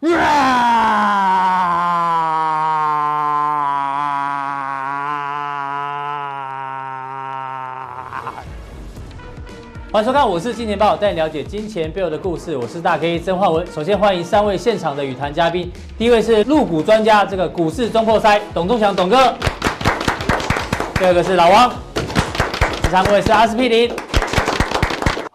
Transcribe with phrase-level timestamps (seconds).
[0.02, 0.08] 欢
[10.02, 12.56] 迎收看，我是金钱豹，带你了解金钱背后的故事。
[12.56, 13.66] 我是大 K 曾焕文。
[13.70, 19.34] 首先欢迎三位现场的与谈嘉宾，第一位是入股专家，这个股市中破塞，董宗祥董哥。
[20.94, 21.70] 第二个是老王，
[22.82, 23.94] 第三位是阿司匹林。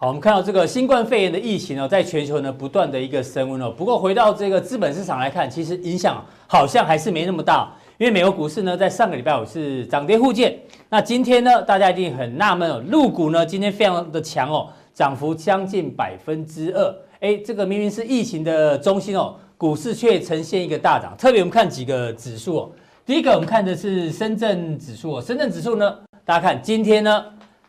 [0.06, 3.74] 我们看到这个新冠肺炎的疫情呢，在全球呢不断的一个升温哦。
[3.76, 7.68] 不过回到这个资本市场来看，其实影响好像还是没那么大。
[7.98, 10.56] 因为美国股市呢，在上个礼拜五是涨跌互见。
[10.90, 16.94] 那今天呢，大家一定很纳闷哦，陆股呢今天非常的强哦，涨幅将近百分之二。
[17.18, 21.16] 哎，这个明明是疫情的中心哦，股市却呈现一个大涨。
[21.18, 22.70] 特别我们看几个指数哦，
[23.04, 27.24] 第一个我们看的是深圳指数哦，深圳指数呢，大家看今天呢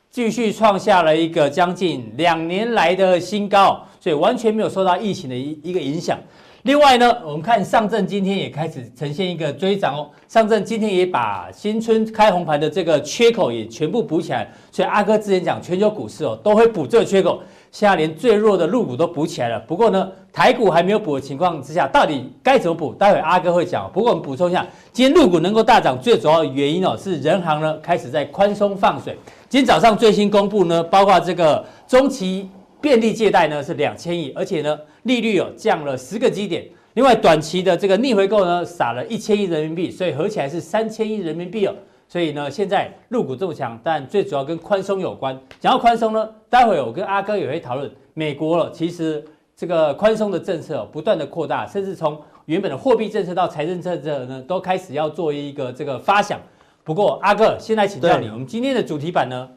[0.09, 6.17] 继续创下了一个将近两年来的新高，所以完全没有受到疫情的一一个影响。
[6.63, 10.09] 另外呢，我们看上证今天也开始呈现一个追涨哦。
[10.27, 17.39] 上证今天也把新春开红盘的这个缺口也全部补起来，所以阿哥之前讲全球股市哦都会补这个缺口，
[17.71, 19.59] 现在连最弱的陆股都补起来了。
[19.61, 22.93] 不过呢，台股还没有补的情况之下，到底该怎么补？
[22.93, 23.89] 待会阿哥会讲。
[23.93, 29.17] 不过我们补充一下，今天陆股能够大涨，最主要的原因哦是人行呢开始在宽松放水。
[29.49, 32.49] 今天早上最新公布呢，包括这个中期。
[32.79, 36.63] 便利借贷呢是两千亿，而且呢利率有降了十个基点。
[36.93, 41.73] 另外短期的这个逆回购呢撒了一千亿人民币，所以合起来是三千亿人民币哦。
[42.07, 45.37] 所以呢现在入股这么强，但最主要跟宽松有关。
[45.59, 48.69] 讲到宽松呢，待会我跟阿哥也会讨论美国了。
[48.71, 56.39] 其实这个宽松的政策不断的扩大，甚至从原本的货币政策到财政政策呢都开始要做一个这个发想。
[56.87, 59.49] 不过阿哥现在请教你，我们今天的主题版呢，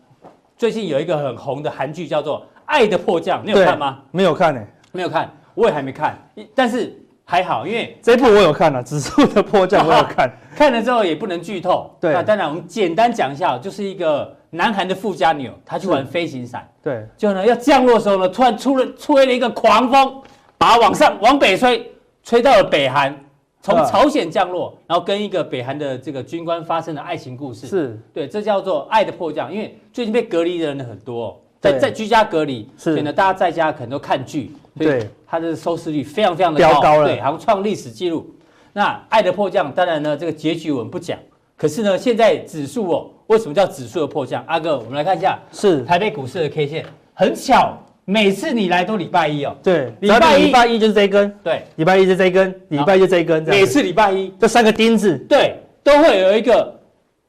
[0.59, 2.45] 最近有一个很红的韩剧叫做。
[2.67, 3.99] 爱的迫降，你有看吗？
[4.11, 6.17] 没有看呢、欸，没有看，我也还没看。
[6.55, 10.29] 但是还好，因为这一部我有看了，指数的迫降 我有看。
[10.29, 11.97] 啊、看了之后也不能剧透。
[12.01, 20.21] 对，那当然我们简单讲一下，就是一个南韩的富家女，她去玩飞行伞，对，就呢要降落的时候呢，突然出了吹了一个狂风，
[20.59, 21.93] 把它往上往北吹，
[22.25, 23.17] 吹到了北韩，
[23.63, 27.67] 从朝鲜降落，然后跟一个北韩的这个军官发生了爱情故事。
[27.67, 29.53] 是对，这叫做爱的迫降。
[29.53, 31.37] 因为最近被隔离的人很多、哦。
[31.61, 38.27] 在在居家隔离，所以呢，大家在家可能都看剧，对，它的收视率非常非常的高，高了，对，好像创历史记录。
[38.73, 41.19] 那《爱的迫降》，当然呢，这个结局我们不讲。
[41.59, 44.43] 可是呢，现在指数哦，为什么叫指数的迫降？
[44.47, 47.77] 阿哥，我们来看一下，是台北股市的 K 线，很巧，
[48.11, 55.55] 每次你来都礼拜一哦，对，礼拜一礼拜一就是这一根，对，礼拜一就这一根，礼拜一就这一根，每次礼拜一这三个钉子，对，
[55.85, 56.75] 都会有一个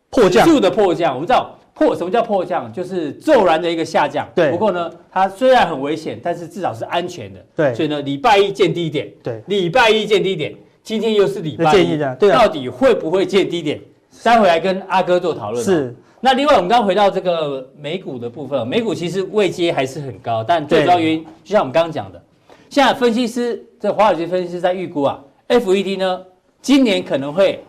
[0.09, 1.55] 破降，指数的破降，我们知道。
[1.73, 2.71] 破什么叫破降？
[2.71, 4.27] 就是骤然的一个下降。
[4.35, 4.51] 对。
[4.51, 7.39] 不过呢，它虽然很危险，但是至少是安全的。
[7.55, 7.73] 对。
[7.73, 9.09] 所以呢，礼拜一见低点。
[9.23, 9.41] 对。
[9.47, 10.53] 礼拜一见低点，
[10.83, 11.97] 今天又是礼拜一。
[12.19, 12.29] 对。
[12.29, 13.79] 到底会不会见低点？
[14.21, 15.63] 待会来跟阿哥做讨论。
[15.63, 15.95] 是。
[16.21, 22.21] 那另外，我们刚刚回到这个美股的部分，美股其实位阶还是很高，但最主要原因就像我们刚刚讲的，
[22.69, 26.21] 现在分析师这华尔街分析师在预估啊，FED 呢
[26.61, 27.63] 今年可能会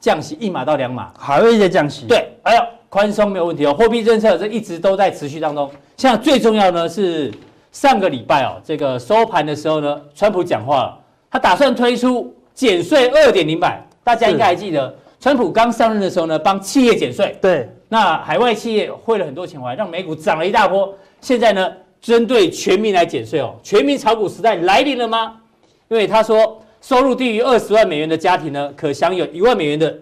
[0.00, 2.06] 降息一码到两码，还会再降息。
[2.06, 2.28] 对。
[2.44, 2.62] 哎呦。
[2.88, 5.68] 宽松没有问题哦，货币政策这一直都在持续当中。
[5.96, 7.30] 现在最重要呢是
[7.72, 13.84] 上个礼拜哦，这个收盘的时候呢，川普讲话了，他打算推出减税二点零版。
[14.04, 17.36] 大家应该还记得，川普刚上任的时候呢，帮企业减税。
[17.42, 20.92] 对，那海外企业汇了很多钱回来，让美股涨了一大波。
[21.20, 25.40] 现在呢，针对全民来减税哦，全民炒股时代来临了吗？
[25.88, 29.96] 因为他说，收入低于二十万美元的家庭呢，可享有一万美元的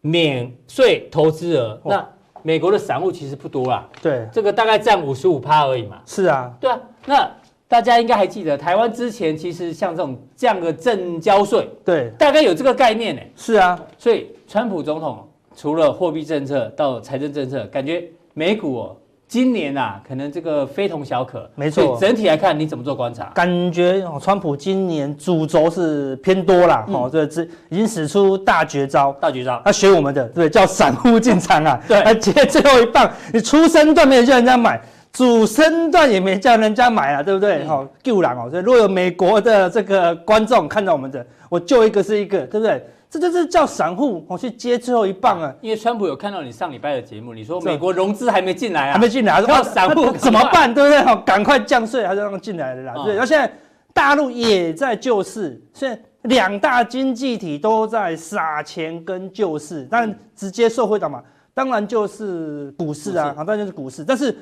[0.00, 1.80] 免税投资额。
[1.84, 2.08] 哦、那
[2.42, 6.00] 美国的散户其实不多啦，对，这个大概占五十五趴而已嘛。
[6.06, 6.80] 是啊，对啊。
[7.06, 7.30] 那
[7.66, 13.22] 大家应该还记得，台湾之前其实像这种这样的正交税，对，大概有这个概念呢。
[13.36, 15.27] 是啊，所以川普总统
[15.58, 18.96] 除了货币政策到财政政策，感觉美股哦。
[19.26, 21.50] 今年啊，可能这个非同小可。
[21.56, 23.24] 没错，整体来看，你怎么做观察？
[23.34, 26.86] 感觉哦，川普今年主轴是偏多啦。
[26.88, 29.12] 哦，这这已经使出大绝招。
[29.20, 31.78] 大绝招，他学我们的，对，叫散户进场啊。
[31.88, 34.80] 对，他接最后一棒，你初升段没有叫人家买，
[35.12, 37.64] 主升段也没叫人家买啊，对不对？
[37.64, 38.48] 好，救人哦。
[38.48, 42.82] 所以如果有美国的这个观众看到我们的，我救一个是一个，对不对？
[43.10, 45.54] 这就是叫散户我去接最后一棒啊！
[45.62, 50.72] 因为川普有看到你上礼拜的节目，你说美国融资还没进来啊，还没进来，要散户怎么办？
[50.74, 51.00] 对不对？
[51.00, 52.94] 好，赶快降税，还是让他进来的啦。
[53.04, 53.50] 对，那现在
[53.94, 61.22] 大陆也在救市，现在两大经济体都在撒钱跟救市，但直接受惠到嘛，
[61.54, 64.04] 当然就是股市啊，好，当然就是股市。
[64.04, 64.36] 但是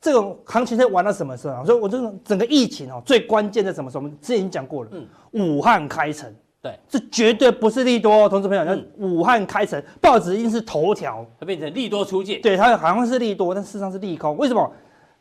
[0.00, 1.64] 这种行情在玩到什么时候？
[1.64, 4.02] 所以我这种整个疫情哦，最关键的什么时候？
[4.04, 6.32] 我们之前已经讲过了，嗯武汉开城。
[6.62, 8.64] 对，这绝对不是利多，同志朋友。
[8.64, 12.40] 那、嗯、武汉开城，报纸一定是头条，它变成利多出尽。
[12.40, 14.36] 对，它好像是利多，但事实上是利空。
[14.36, 14.72] 为什么？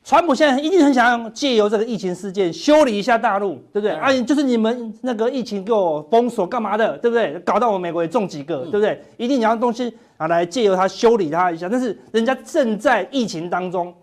[0.04, 3.92] 川普现在一定很想要借由这个疫情事件修理一下大陆，对不对？
[3.92, 7.40] 啊，就是你们那个疫情给我封锁干嘛的，对不对？
[7.42, 9.00] 搞到我美国也中几个，对不对？
[9.18, 11.70] 一定你要东西啊来借由它修理它一下。
[11.70, 13.94] 但是人家正在疫情当中，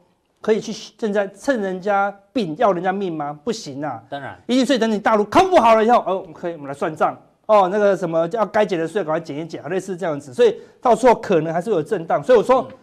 [0.40, 3.36] 可以去正在趁人家病要人家命吗？
[3.42, 4.00] 不行啊！
[4.08, 7.16] 当然，一定所以等你大陆康复好了以后，哦，可以我们来算账
[7.48, 7.68] 哦。
[7.70, 10.32] 那个什么要该减的税赶快减一减，类似这样子。
[10.32, 12.24] 所以到时候可能还是有震荡。
[12.24, 12.66] 所以我说。
[12.70, 12.76] 嗯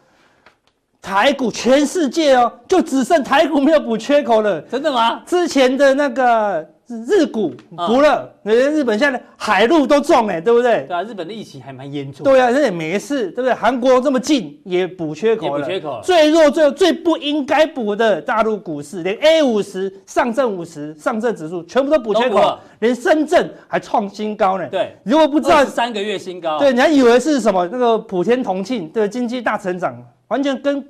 [1.05, 4.59] 台股全世界哦，就只剩台股没有补缺口了。
[4.63, 5.21] 真的吗？
[5.23, 10.85] 之前的那个日股补了，人家日本现在海陆都中哎，对不对？
[10.87, 12.23] 对啊，日本的疫情还蛮严重。
[12.23, 13.53] 对啊，人也没事，对不对？
[13.53, 15.63] 韩国这么近也补缺口了。
[15.63, 16.01] 补缺口了。
[16.03, 24.67] 最弱、最最不应该补的大陆股市，连 A 五十、上证五十、上证指数全部都补缺口，连深圳还创新高呢。
[24.69, 29.97] 对，如果不知道三个月新高，对，你还以为是什么那个普天同庆，对，经济大成长，
[30.27, 30.85] 完全跟。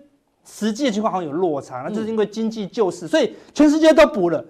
[0.48, 4.46] 实际的情况好像有落差，那就是因为经济救市，所以全世界都补了。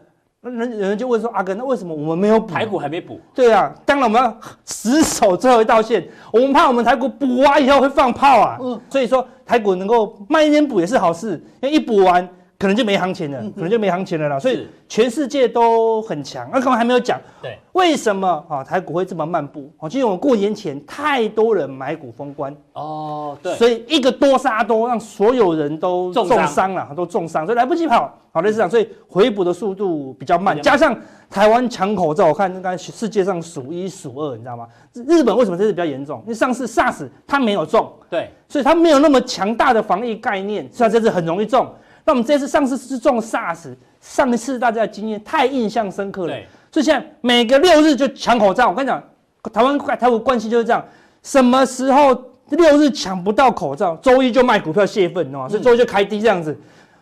[0.46, 2.54] 那人有人就问说：“阿哥，那为什么我们没有补？
[2.54, 8.58] 台股还没补？”对啊，当然我们要死守最后一道线，我们怕我们台股补完以后会放炮啊。
[8.62, 12.28] 嗯，所以说台股能够慢一点补也是好事，因为一补完。
[12.58, 14.40] 可能就没行情了，可能就没行情了啦。
[14.40, 16.48] 所以全世界都很强。
[16.48, 19.72] 那刚刚还没有讲，对，为什么啊台股会这么漫步？
[19.80, 28.12] 哦，因为我们过年前太多人买股封关哦，对，所以一个多杀多，让所有人都重伤了，都重伤，所以来不及跑。
[28.32, 30.62] 好，类似这样，所以回补的速度比较慢。
[30.62, 30.98] 加上
[31.30, 34.68] 台湾抢口罩，我看应该世界上数一数二，你知道吗？
[34.94, 36.20] 日本为什么这次比较严重？
[36.24, 41.66] 因为上次 SARS 它没有中，对，所以它没有那么强大的防疫概念，所以这次很容易中。
[42.06, 46.36] 那我们这次上次是中 SARS，上一次大家的经验太印象深刻了，
[46.72, 48.70] 所以现在每个六日就抢口罩。
[48.70, 49.04] 我跟你讲，
[49.52, 50.86] 台湾台湾关系就是这样，
[51.24, 52.14] 什么时候
[52.50, 56.52] 六日抢不到口罩，周一就卖股票泄愤，哦，所以周一就开低这样子。
[56.52, 56.62] 嗯、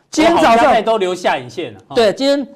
[0.10, 1.80] 今天早上都留下影线了。
[1.94, 2.48] 对，今天。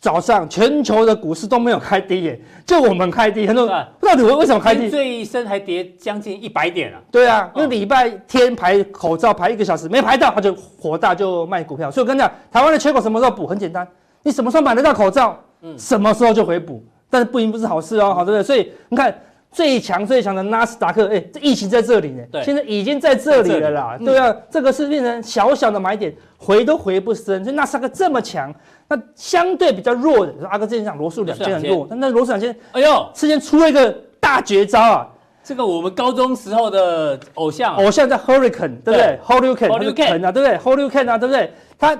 [0.00, 3.66] 早上全球的股市都没有开低耶，就我们开低，很多
[4.00, 4.90] 不知道你们为什么开低？
[4.90, 7.00] 最深还跌将近一百点啊！
[7.10, 11.88] 对啊，因为礼拜天排口罩排一个小时没排到，他就火大就卖股票。
[11.88, 13.46] 所以我跟你讲，台湾的缺口什么时候补？
[13.46, 13.86] 很简单，
[14.24, 16.82] 你什么时候买得到口罩，嗯，什么时候就回补。
[17.08, 18.42] 但是不一定不是好事哦，好对不对？
[18.42, 19.16] 所以你看
[19.52, 23.96] 最强最强的纳斯达克，哎，这疫情在这里呢，对，现在已经在这里了啦。
[24.04, 27.44] 对啊，这个是变成小小的买点，回都回不深。
[27.44, 28.52] 所以纳斯达克这么强。
[28.88, 33.90] 那相对比较弱的，阿哥之前讲罗素两千很弱，但那罗素两千，哎呦，之前出了一个
[34.20, 35.08] 大绝招啊！
[35.42, 41.52] 这个我们高中时候的偶像，偶像叫 Hurricane，对不对？Hurricane 啊，对不对？Hurricane 啊，对不对？
[41.78, 41.96] 它，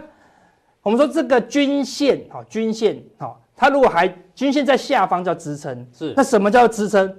[0.83, 6.12] 我们说这个均线，好，均线，好，它如果还均线在下方叫支撑，是。
[6.17, 7.12] 那什么叫支撑？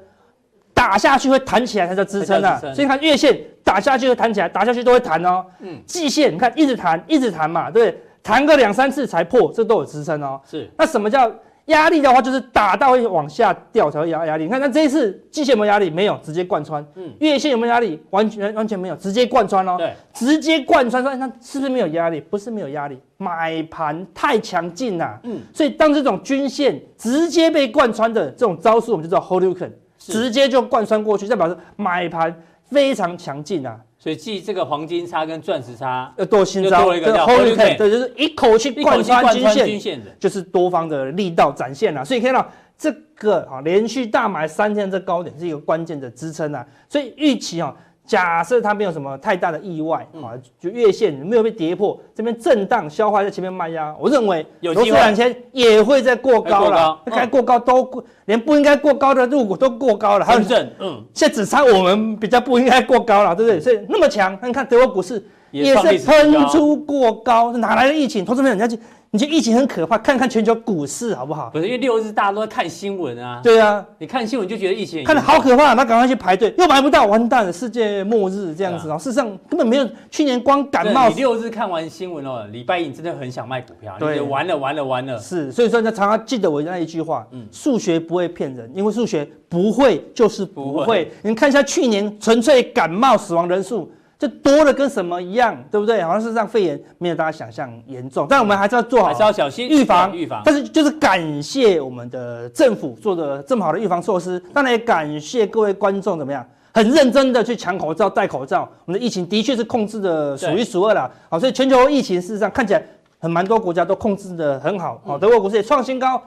[0.74, 2.60] 打下去会弹起来才叫支撑啊！
[2.60, 5.44] 所以你看月线打下去会弹起来，打下去都会弹哦。
[5.60, 5.82] 嗯。
[5.86, 8.04] 季线你看一直弹，一直弹嘛，对不对？
[8.28, 10.38] 弹个两三次才破，这都有支撑哦。
[10.46, 11.32] 是，那什么叫
[11.68, 14.44] 压力的话，就是打到会往下掉才会压压力。
[14.44, 15.90] 你看，那这一次季线有没有压力？
[15.90, 16.86] 没有，直接贯穿。
[16.96, 17.98] 嗯，月线有没有压力？
[18.10, 19.76] 完全完全没有，直接贯穿哦。
[19.78, 22.20] 对，直接贯穿，说那是不是没有压力？
[22.20, 25.18] 不是没有压力，买盘太强劲了。
[25.24, 33.78] 嗯，所以当这种均线直接被贯穿的这种招数，我们就叫 Hadouken，直接就贯穿过去，代表示买盘非常强劲啊。
[34.08, 42.06] 所以继这个黄金叉跟钻石叉，要多新招，对，对，就是一口气贯穿均线，就是多方的力道展现了。
[42.06, 46.66] 所以看到这个啊，连续大买三天这高点是一个关键的支撑啊。
[46.88, 47.76] 所以预期啊。
[48.08, 54.98] 假设它没有什么太大的意外啊，就月线没有被跌破，这边震荡消化在前面卖压，我认为有机会。
[54.98, 63.60] 两千也会在过高了，该过高都过，连不应该过高的入股都过高了，还有正，嗯，现在只差我们比较不应该过高了，对不对？
[63.60, 65.22] 所以那么强，那你看德国股市
[65.64, 68.24] 也是喷出过高，哪来的疫情？
[68.24, 68.78] 投资朋友你要去。
[69.10, 69.98] 你觉得疫情很可怕？
[69.98, 71.50] 看看全球股市好不好？
[71.50, 73.40] 不是，因为六日大家都在看新闻啊。
[73.42, 78.98] 对啊，你看新闻就觉得疫情看的好可怕，那赶快去排队，又排不到，完蛋了，世界末日这样子哦。
[78.98, 81.08] 事实上根本没有，去年光感冒。
[81.08, 85.18] 你六日看完新闻哦，礼拜一你真的很想卖股票，对，完了完了完了。
[85.18, 91.10] 是，所以说你要常常记得我那一句话，嗯，数学不会骗人，因为数学不会就是不会。
[91.22, 93.90] 你看一下去年纯粹感冒死亡人数。
[94.20, 96.02] 这多的跟什么一样，对不对？
[96.02, 100.42] 好像是让肺炎没有大家想象严重，但我们还是要做好，还是要小心预防预防。
[100.44, 106.44] 但是就是感谢我们的政府做的这么好的预防措施，当然也感谢各位观众怎么样，
[106.74, 108.68] 很认真的去抢口罩、戴口罩。
[108.86, 112.84] 我们的疫情的确是控制的数一数二了，好，所以全球疫情事实上看起来
[113.20, 116.20] 很蛮多国家都控制的很好，好，德国股市也创新高。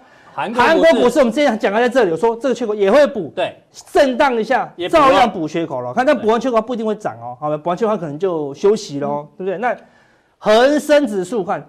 [0.54, 3.56] 韩国股市我们之前讲过在这里，有说这个缺口也会补，对，
[3.92, 5.92] 震荡一下，也照样补缺口了。
[5.92, 9.58] 看，但补完缺口不一定会涨哦，好吧，补完缺口可能就休息喽，对不对？
[9.58, 9.76] 那
[10.38, 11.64] 恒生指数看，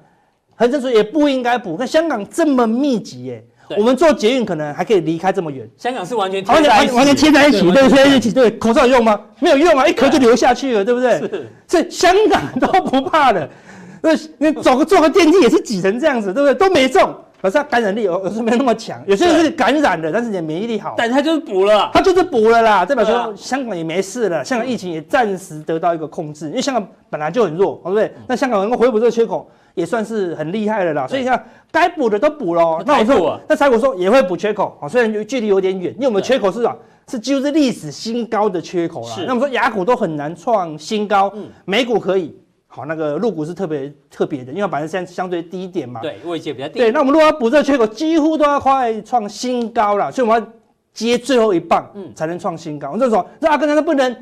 [0.56, 1.76] 恒生指数也不应该补。
[1.80, 3.44] 那香港这么密集耶。
[3.78, 7.90] 我们做捷运可能还可以离开这么远，香港是完全贴在一起，完全贴在一起，对不对？
[7.90, 9.18] 贴在一起，对，口罩有用吗？
[9.40, 11.12] 没有用啊，一咳就流下去了，对不对？
[11.20, 13.50] 是，所以香港都不怕的，
[14.04, 14.10] 那
[14.40, 16.54] 你走个坐个电梯也是挤成这样子，对不对？
[16.54, 28.14] 都没中，可是它感染力有有时没有那么强，有些人是感染的，但是你的免疫力好，但是它就是补了，它就是补了啦，代表说香港也没事了，香港疫情也暂时得到一个控制，因为香港本来就很弱，对不对？
[28.28, 29.50] 那香港能够回补这个缺口。
[29.74, 32.84] 也算是很厉害的啦，所以你看该补的都补了。
[32.86, 36.76] 那我说，那财股说也会补缺口啊，虽然距离有点远，因为我们缺口是啊，
[37.10, 39.16] 是几乎是历史新高的缺口啦。
[39.20, 41.32] 那我们说雅股都很难创新高，
[41.64, 42.36] 美股可以，
[42.74, 46.00] 好，那个入股是特别特别的，因为本身相相对低一点嘛。
[46.02, 46.80] 对，位阶比较低。
[46.80, 50.48] 对，那我们如果要补这个缺口，几乎都要快创新高了，所以我们要
[50.94, 52.92] 接最后一棒，嗯，才能创新高。
[52.92, 54.16] 我这说，那阿哥难道不能？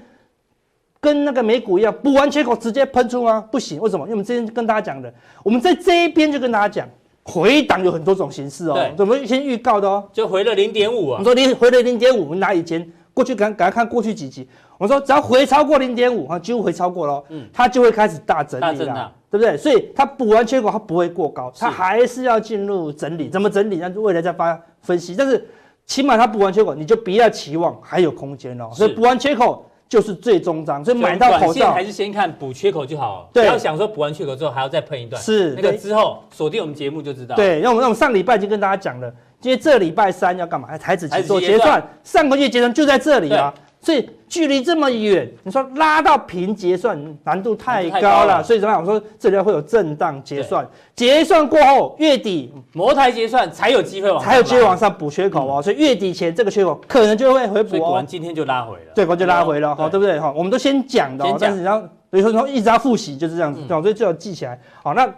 [1.02, 3.40] 跟那个美股一样，补完缺口直接喷出吗？
[3.50, 4.04] 不行，为什么？
[4.04, 5.14] 因为我们之前跟大家讲的，
[5.44, 6.86] 我们在这一边就跟大家讲，
[7.24, 8.74] 回档有很多种形式哦。
[8.74, 11.18] 对，我们先预告的哦，就回了零点五啊。
[11.18, 12.86] 我们说你回了零点五，我们拿以前
[13.20, 14.48] 过去赶赶快看过去几集，
[14.78, 19.58] 我们说只要回超过零点五啊，几乎回超过了，嗯，它就会开始大整理了，对不对？
[19.58, 23.28] 所以它补完缺口，它不会过高，它还是要进入整理。
[23.28, 23.76] 怎么整理？
[23.76, 25.14] 那未来再发分析。
[25.18, 25.46] 但是
[25.86, 28.70] 起码它补完缺口，你就不要期望还有空间哦。
[28.72, 29.66] 所以补完缺口。
[29.90, 35.20] 就是最终章，所以买到口罩还是先看补缺口就好，对，不要想说补完缺口之后还要再喷一段。
[35.20, 37.36] 是那个之后锁定我们节目就知道。
[37.36, 40.78] 对，那我们那我们上礼拜已经跟大家讲了，因为这礼拜三要干嘛？
[40.78, 43.54] 台指期做结算，上个月结算就在这里啊。
[43.82, 48.82] 所以距离这么远，你说拉到平结算难度太高了，所以怎么样？
[48.82, 55.62] 我说这里会有震荡结算，结算过后月底摩台结算才有机会往才有机会往上补缺口哦。
[55.62, 57.80] 所以月底前这个缺口可能就会回补哦。
[57.80, 60.20] 果然今天就拉回了，对，果然就拉回了，好，对不对？
[60.20, 64.60] 好，我们都先讲的，但是然后所以说一直要复习就是这样子，对，所以最好记起来。
[64.84, 65.10] 好，那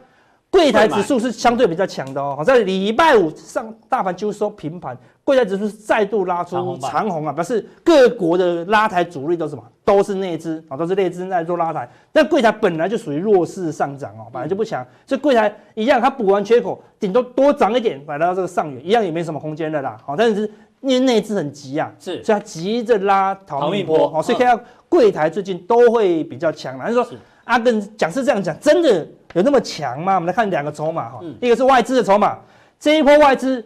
[0.52, 2.36] 柜台指数是相对比较强的哦。
[2.38, 4.96] 好，在礼拜五上大盘就收平盘。
[5.24, 9.64] 柜台指数再度拉出长红啊，表示各国的拉抬主力都是什么？
[9.86, 11.90] 都是内资啊，都是内资在做拉抬。
[12.12, 19.98] 但柜台本来就属于弱势上涨哦，本来就不强，所以柜台一样，它补完缺口，顶多多涨一点，来到这个上缘，一样也没什么空间的啦。
[20.04, 26.78] 好，但是因为内资很急啊，是，所以它急着拉逃命波，好，所以看到柜台最近都会比较强。
[26.78, 27.08] 还是说
[27.46, 30.16] 阿根讲是这样讲，真的有那么强吗？
[30.16, 32.38] 我们来看两个筹码哈，一个是外资的筹码，
[32.80, 33.66] 这一波外资。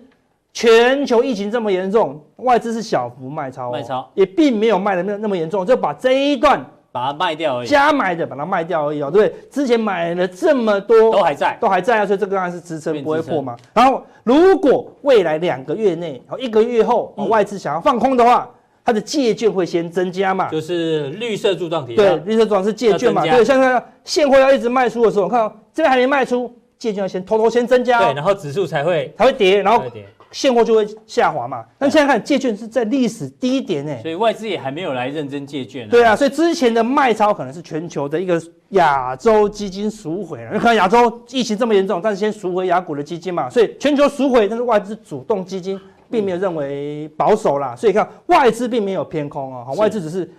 [0.57, 9.47] 全球疫情这么严重，外资是小幅卖超，卖超也并没有卖的那那么严重，就把这一段把它卖掉而已，加买的把它卖掉而已哦，对不对？
[9.51, 13.53] 之前买了这么多都还在，都还在啊，所以这个当然是支撑不会破嘛。
[13.73, 18.49] 然后如果未来两个月内，一个月后外资想要放空的话，
[18.85, 29.83] 它的借券会先增加嘛，就是绿色柱状体，对，绿色柱状是借券嘛，对，像那个现货要一直卖出的时候，我看到这边还没卖出，借券要先偷偷先增加，对，然后指数才会才会跌，然后。
[30.31, 35.87] 现货就会下滑嘛，但现在看借券是在历史低点呢，所以外资也还没有来认真借券。
[35.87, 45.79] 对啊，所以之前的卖超可能是全球的一个亚洲基金赎回了，你看亚洲疫情这么严重，但是先赎回亚股的基金嘛，所以全球赎回，但是外资主动基金
[46.15, 50.29] 并没有认为保守啦，所以看外资并没有偏空哦，外资只是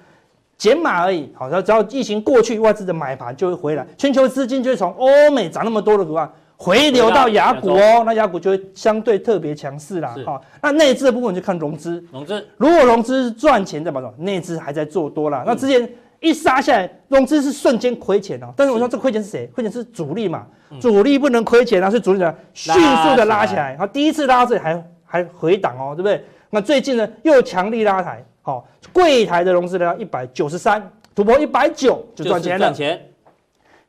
[0.56, 1.30] 减码而已。
[1.34, 6.32] 好，只要疫情过去，外资的买盘就会回来，全球资金就会从欧美涨那么多的股啊。
[6.58, 10.14] 回流到亚股哦，那亚股就会相对特别强势啦。
[10.24, 12.02] 好，那内资的部分就看融资。
[12.10, 14.14] 融资如果融资赚钱，代表什么？
[14.16, 15.44] 内资还在做多啦。
[15.46, 15.86] 那之前
[16.18, 18.46] 一杀下来，融资是瞬间亏钱哦。
[18.56, 19.46] 但是我说这亏钱是谁？
[19.48, 20.46] 亏钱是主力嘛？
[20.80, 23.72] 主力不能亏钱啊，是主力的迅速的拉起来。
[23.72, 26.22] 然后，第一次拉到这里还还回档哦，对不对？
[26.50, 32.74] 那最近呢又强力拉抬，好，柜台的融资来到一百九十三，突破一百九就赚钱了。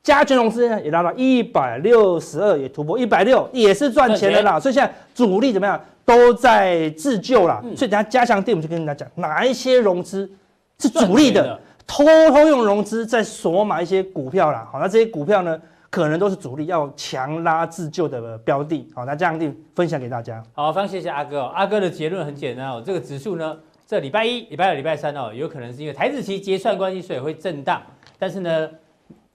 [0.04, 4.58] 加权融资呢也达到一百六十二，也突破一百六，也是赚钱的啦。
[4.58, 7.62] 所以现在主力怎么样都在自救啦。
[7.76, 10.30] 所以等下加强錠我们就跟大家讲哪一些融资
[10.80, 14.66] 是主力的，偷偷用融资在锁买一些股票啦。
[14.72, 15.60] 好，那这些股票呢
[15.90, 18.88] 可能都是主力要强拉自救的标的。
[18.94, 20.44] 好，那加强錠分享给大家。
[20.54, 21.42] 好，非常谢谢阿哥。
[21.42, 27.82] 阿哥的结论很简单哦，这个指数呢，这礼拜一、礼拜二、礼拜三哦，有可能是因为台子期结算关系，所以会震荡，
[28.18, 28.70] 但是呢。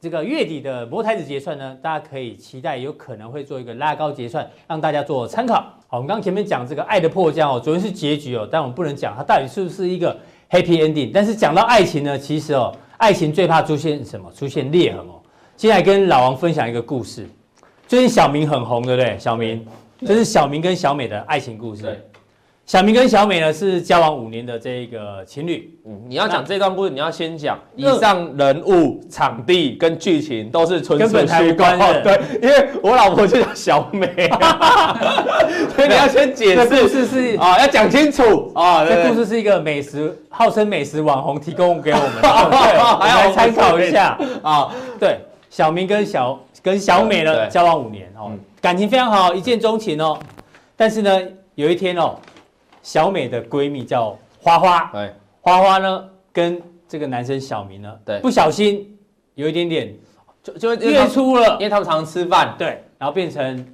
[0.02, 5.64] 这个月底的摩台子结算呢，大家可以期待有可能会做一个拉高结算，让大家做参考。
[5.86, 10.18] 好，我们刚刚前面讲这个爱的迫降哦，昨天是结局哦，但我们不能讲它到底是不是一个
[10.50, 11.12] happy ending。
[11.14, 14.28] 但是讲到爱情呢，其实哦，爱情最怕出现什么？
[14.32, 15.21] 出现裂痕哦。
[15.62, 17.24] 接下来跟老王分享一个故事。
[17.86, 19.16] 最近小明很红，对不对？
[19.16, 19.64] 小明
[20.04, 22.04] 这是小明跟小美的爱情故事。
[22.66, 25.72] 小明跟小美呢是交往五年的这个情侣。
[25.86, 31.64] 嗯，你要讲这段故事，你要先讲以上人物、场地跟剧情都是纯属虚构。
[32.02, 34.08] 对，因为我老婆就叫小美，
[35.76, 36.66] 所以你要先解释。
[36.66, 38.84] 故事是啊，要讲清楚啊。
[38.84, 42.74] 这故事是一个美食，号称美食网红提供给我们，对，
[43.06, 44.68] 来参考一下啊。
[44.98, 45.20] 对，
[45.52, 50.18] 小明跟小跟小美呢交往五年哦，感情非常好，一见钟情哦。
[50.74, 51.20] 但是呢，
[51.56, 52.16] 有一天哦。
[52.82, 58.98] 小美的闺蜜叫花花，对，花花呢跟这个男生小明呢，对，不小心
[59.36, 59.94] 有一点点
[60.42, 63.64] 就就月初了，因为他们常常吃饭，对，然后变成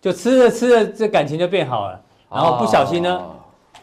[0.00, 3.22] 就吃着吃着这感情就变好了，然后不小心呢，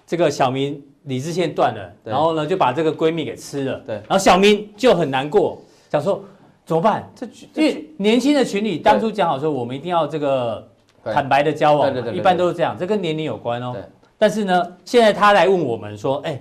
[0.06, 6.22] 这个小明理智线断了，然后呢就把这个闺蜜给吃了，对，然后小明就很难过，想说
[6.66, 7.08] 怎么办？
[7.16, 10.68] 这因为年轻的情侣当初讲好说我们一定要这个
[11.04, 13.76] 坦白的交往，一般都是这样，这跟年龄有关哦。
[14.18, 16.40] 但是呢，现在他来问我们说，哎，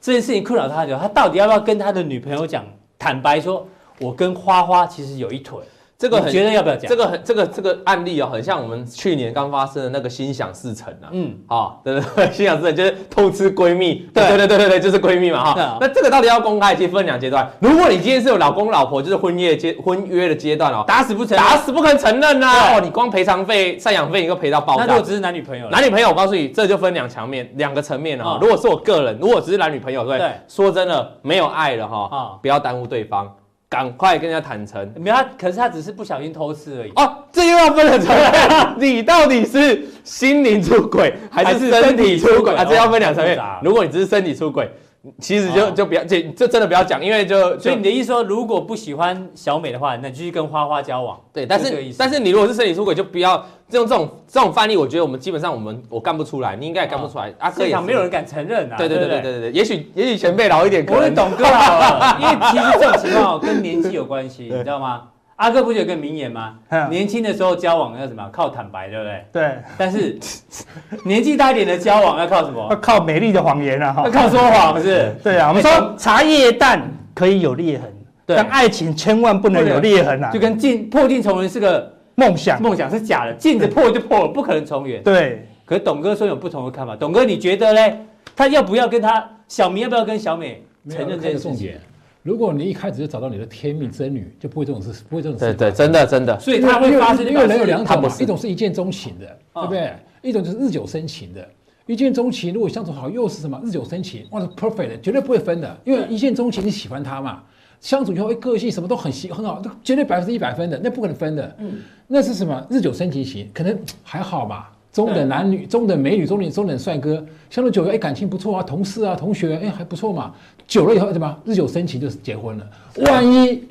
[0.00, 2.64] 这件事情困扰他很久，他到底要不要跟他的女朋友讲，
[2.98, 3.66] 坦白说，
[3.98, 5.58] 我跟花花其实有一腿。
[6.02, 6.88] 这个很觉得要不要讲？
[6.88, 11.06] 这个很这个这个案例哦，很像我们去年刚发生的那个心想事成啊。
[11.12, 14.04] 嗯，好，对对对， 心想事成就是偷吃闺蜜。
[14.12, 15.78] 对对对对对对，就是闺蜜嘛哈。
[15.80, 16.74] 那这个到底要公开？
[16.74, 17.48] 其实分两阶段。
[17.60, 22.74] 如果你今天是有老公老婆，就是婚约阶婚约的阶段哦，打死不承打死不肯承认呐。
[22.74, 24.84] 哦，你光赔偿费、赡养费，你都赔到爆炸。
[24.84, 28.38] 那如果只是男女朋友，男女朋友，我告诉你，这就分两层面、两个层面了哈。
[28.42, 33.32] 如果是我个人，如果只是男女朋友，对，说真的没有爱了哈，啊，不要耽误对方。
[33.72, 36.90] 赶快跟人家坦诚，没有他，可是他只是不小心偷吃而已。
[36.96, 42.66] 哦，这又要分得出来， 你到底是心灵出轨还是身体出轨啊？
[42.66, 43.38] 这要分两层面。
[43.62, 44.70] 如果你只是身体出轨。
[45.18, 51.18] 其实就就不要这这真的不要讲，因为就所以你的意思说，如果不喜欢小美的话，那继续跟花花交往。
[51.32, 53.34] 对，但是但是你如果是身体出轨，就不要
[53.70, 54.76] 用这种这种范例。
[54.76, 57.34] 我觉得我们基本上我们我干不出来，你应该也干不出来。
[57.38, 58.76] 阿哥也没有人敢承认啊。
[58.76, 65.08] 对对对对对对，也许也许前辈老一点，可能董哥好，因为其实这种情况跟年纪有关系， 你知道吗？
[65.42, 66.54] 阿哥不是有个名言吗？
[66.88, 68.24] 年轻的时候交往要什么？
[68.32, 69.24] 靠坦白，对不对？
[69.32, 69.56] 对。
[69.76, 70.16] 但是
[71.04, 72.64] 年纪大一点的交往要靠什么？
[72.70, 74.02] 要靠美丽的谎言啊！
[74.04, 75.12] 要靠说谎，不是？
[75.20, 75.48] 对啊。
[75.48, 76.80] 我们说茶叶蛋
[77.12, 77.92] 可以有裂痕，
[78.24, 80.30] 但爱情千万不能有裂痕啊！
[80.30, 85.02] 就跟镜破镜重圆是个梦想，梦想是假的，镜子破就破了，不可能重圆。
[85.02, 85.44] 对。
[85.64, 87.98] 可是董哥说有不同的看法，董哥你觉得嘞？
[88.36, 89.82] 他要不要跟他小明？
[89.82, 91.80] 要不要跟小美承认这个重点？
[92.22, 95.44] 如果你一开始就找到你的天命真女，就不会这种事，不会这种事。
[95.46, 96.38] 对对，真的真的。
[96.38, 99.92] 所以他会发生，因为人有两种嘛，一种是一见钟情的，对不对？
[100.22, 101.46] 一种就是日久生情的。
[101.86, 104.24] 一见钟情，如果相处好，又是什么日久生情？
[104.30, 105.76] 哇，perfect，绝对不会分的。
[105.84, 107.42] 因为一见钟情，你喜欢他嘛，
[107.80, 111.56] 相处以后，哎，个性什么都很喜很好，绝对百分之一百分的，那不可能分的。
[111.58, 112.64] 嗯，那是什么？
[112.70, 114.71] 日久生情型，可能还好吧。
[114.92, 120.32] 中等男女、中等美女、中等中等帅哥，相处久了，哎，感情不错啊，同事啊，同学，哎，还不错嘛。
[120.66, 122.66] 久了以后，对吧日久生情，就是结婚了。
[123.06, 123.62] 万一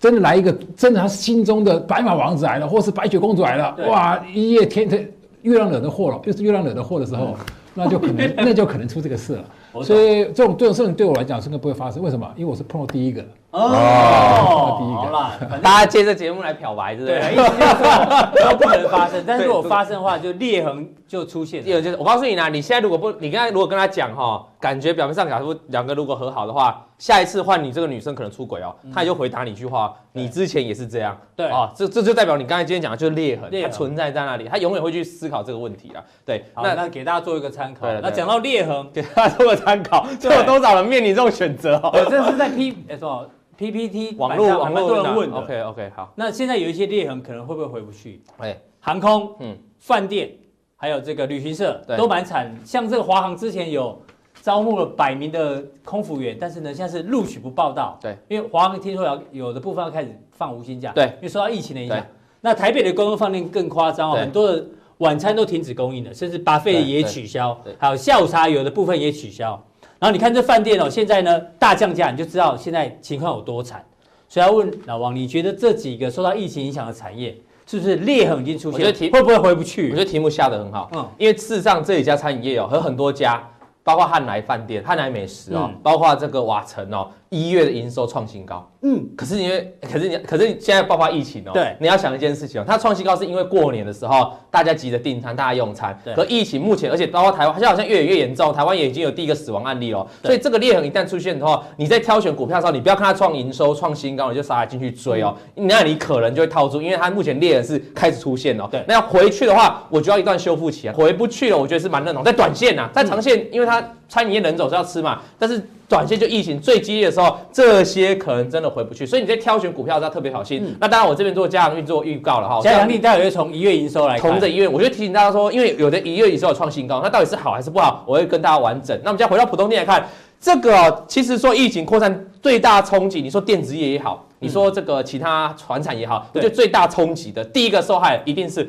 [0.00, 5.08] 真的来一个，真的他心中的白马王子来了，或是白雪公主来了，哇，一夜天天
[5.42, 7.36] 月亮惹的祸了，又是月亮惹的祸的时候，
[7.72, 9.44] 那就可能， 那就可能出这个事了。
[9.84, 12.02] 所以这种这种事情对我来讲，应该不会发生。
[12.02, 12.28] 为什么？
[12.36, 13.24] 因为我是碰到第一个。
[13.56, 15.00] 哦，第一个。
[15.00, 17.32] 好了，大家借这节目来漂白，对不对？
[17.32, 21.64] 意思就是说都 不能发生，但是如果发生的话，就裂痕就出现。
[21.64, 31.16] 裂痕就是，我告诉你啦，你现在如果不，你刚才如果跟他讲哈，感觉表面上假如两个如果和好的话，下一次换你这个女生可能出轨哦，他也就回答你一句话，你之前也是这样。
[31.34, 36.02] 对啊，这这就代表你刚才今天讲的就是裂痕，它存在在那里，他永远会去思考这个问题啊。
[36.26, 37.86] 对，那那给大家做一个参考。
[38.02, 41.90] 那讲到裂痕， 给大家做个参考，就有多少人面临这种选择哦？
[41.94, 46.12] 我这是在 P 什么？PPT 网络网络多人问的，OK OK 好。
[46.14, 48.22] 那现在有一些裂痕，可能会不会回不去？
[48.38, 50.30] 哎，航空、嗯，饭店，
[50.76, 52.54] 还有这个旅行社都蛮惨。
[52.64, 54.00] 像这个华航之前有
[54.42, 57.98] 招募了百名的空服员，但是呢，现在是录取不报到。
[58.00, 60.92] 对，因为华航听说要有的部分要开始放无薪假。
[60.92, 62.04] 对，因为受到疫情的影响。
[62.40, 64.64] 那台北的公共饭店更夸张哦，很多的
[64.98, 69.60] 晚餐都停止供应了，甚至 buffet 也取消，还有下午茶有的部分也取消。
[69.98, 73.84] 然后你看这饭店哦，现在呢大降价，你就知道现在情况有多惨。
[74.28, 78.72] 所以要问老王，你觉得这几个受到疫情影响的产业，是不是裂痕已经出现？
[78.72, 79.90] 我觉得题会不会回不去？
[79.90, 80.90] 我觉得题目下的很好。
[80.94, 83.42] 嗯，因为事实上这几家餐饮业哦，和很多家，
[83.84, 115.60] 包括汉来饭店、汉来美食哦，包括这个瓦城哦，一月的营收创新高，嗯，可是因为，可是你，可是现在爆发疫情哦，对，你要想一件事情哦，它创新高是因为过年的时候大家急着订餐，大家用餐，对，可疫情目前，而且包括台湾，现在好像越来越严重，台湾也已经有第一个死亡案例了，所以这个裂痕一旦出现的话，你在挑选股票的时候，你不要看它创营收创新高，你就杀进去追哦，那你可能就会套住，因为它目前裂痕是开始出现了，对，那要回去的话，我就要一段修复期啊，回不去了，我觉得是蛮认同，在短线呐，在长线，因为它餐饮业人走是要吃嘛，但是。
[115.88, 120.62] 短线就疫情最激烈的时候，这些可能真的回不去，所以你在挑选股票要特别小心。
[120.64, 122.60] 嗯、那当然，我这边做加强錠做预告了哈。
[122.60, 128.04] 加强力待会会从一月营收来看，同着一月，我就提醒大家说，因为有的一月营收有创新高，那到底是好还是不好？
[128.06, 128.98] 我会跟大家完整。
[129.04, 130.08] 那我们再回到普通店来看，
[130.40, 138.68] 这个、哦、其实说疫情扩散最大冲击，你说电子业也好，你说这个其他船产也好，我觉得最大冲击的第一个受害一定是。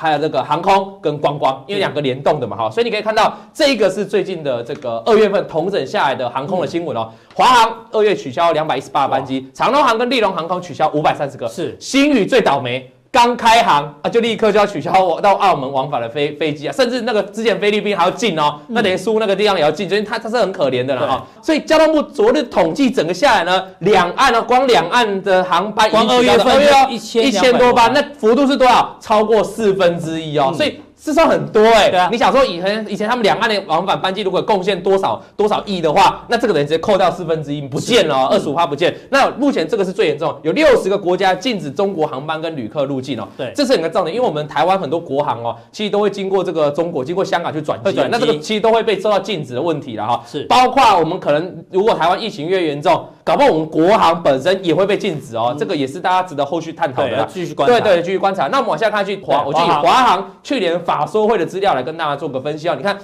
[0.00, 7.12] 还有这个航空跟观光，因为两个联动的嘛，哈，所以你可以看到这一个是最近的这个二月份同整下来的航空的新闻哦。
[7.34, 12.90] 华航二月取消两百一十八班机，长龙航跟立荣航空取消五百三十个，是新宇最倒霉。
[13.12, 21.26] 刚开航啊，就立刻就要取消我到澳门往返的飞飞机啊，甚至那个之前菲律宾还要禁哦，那等于输那个地方也要禁，所以它它是很可怜的了哈。
[21.42, 28.96] 所以交通部昨日统计整个下来呢，两岸呢光两岸的航班，光二月份一千一千多班，那幅度是多少？
[29.00, 30.80] 超过四分之一哦，所以。
[31.02, 38.94] 至少很多哎、欸，对啊，你想说以前以前他们两岸的往返班机如果贡献多少多少亿的话，那这个人直接扣掉四分之一不见了，二十五趴不见。
[39.08, 43.26] 那目前这个是最严重，有六十个国家禁止中国航班跟旅客入境哦。
[43.36, 50.22] 对，这是很重点，因为我们台湾很多国航哦，其实都会经过这个中国，经过香港去转机，那这个其实都会被受到禁止的问题了哈。
[50.26, 53.06] 是，包括我们可能如果台湾疫情越严重。
[53.30, 57.24] 搞不好我们国航本身也会被禁止哦，这个也是大家值得后续探讨的。
[57.32, 58.48] 继续观察，对对，继续观察。
[58.48, 62.74] 那我们往下看去华，我就以华航去年法说会的资料来跟大家做个分析哦。
[62.76, 62.98] 你看，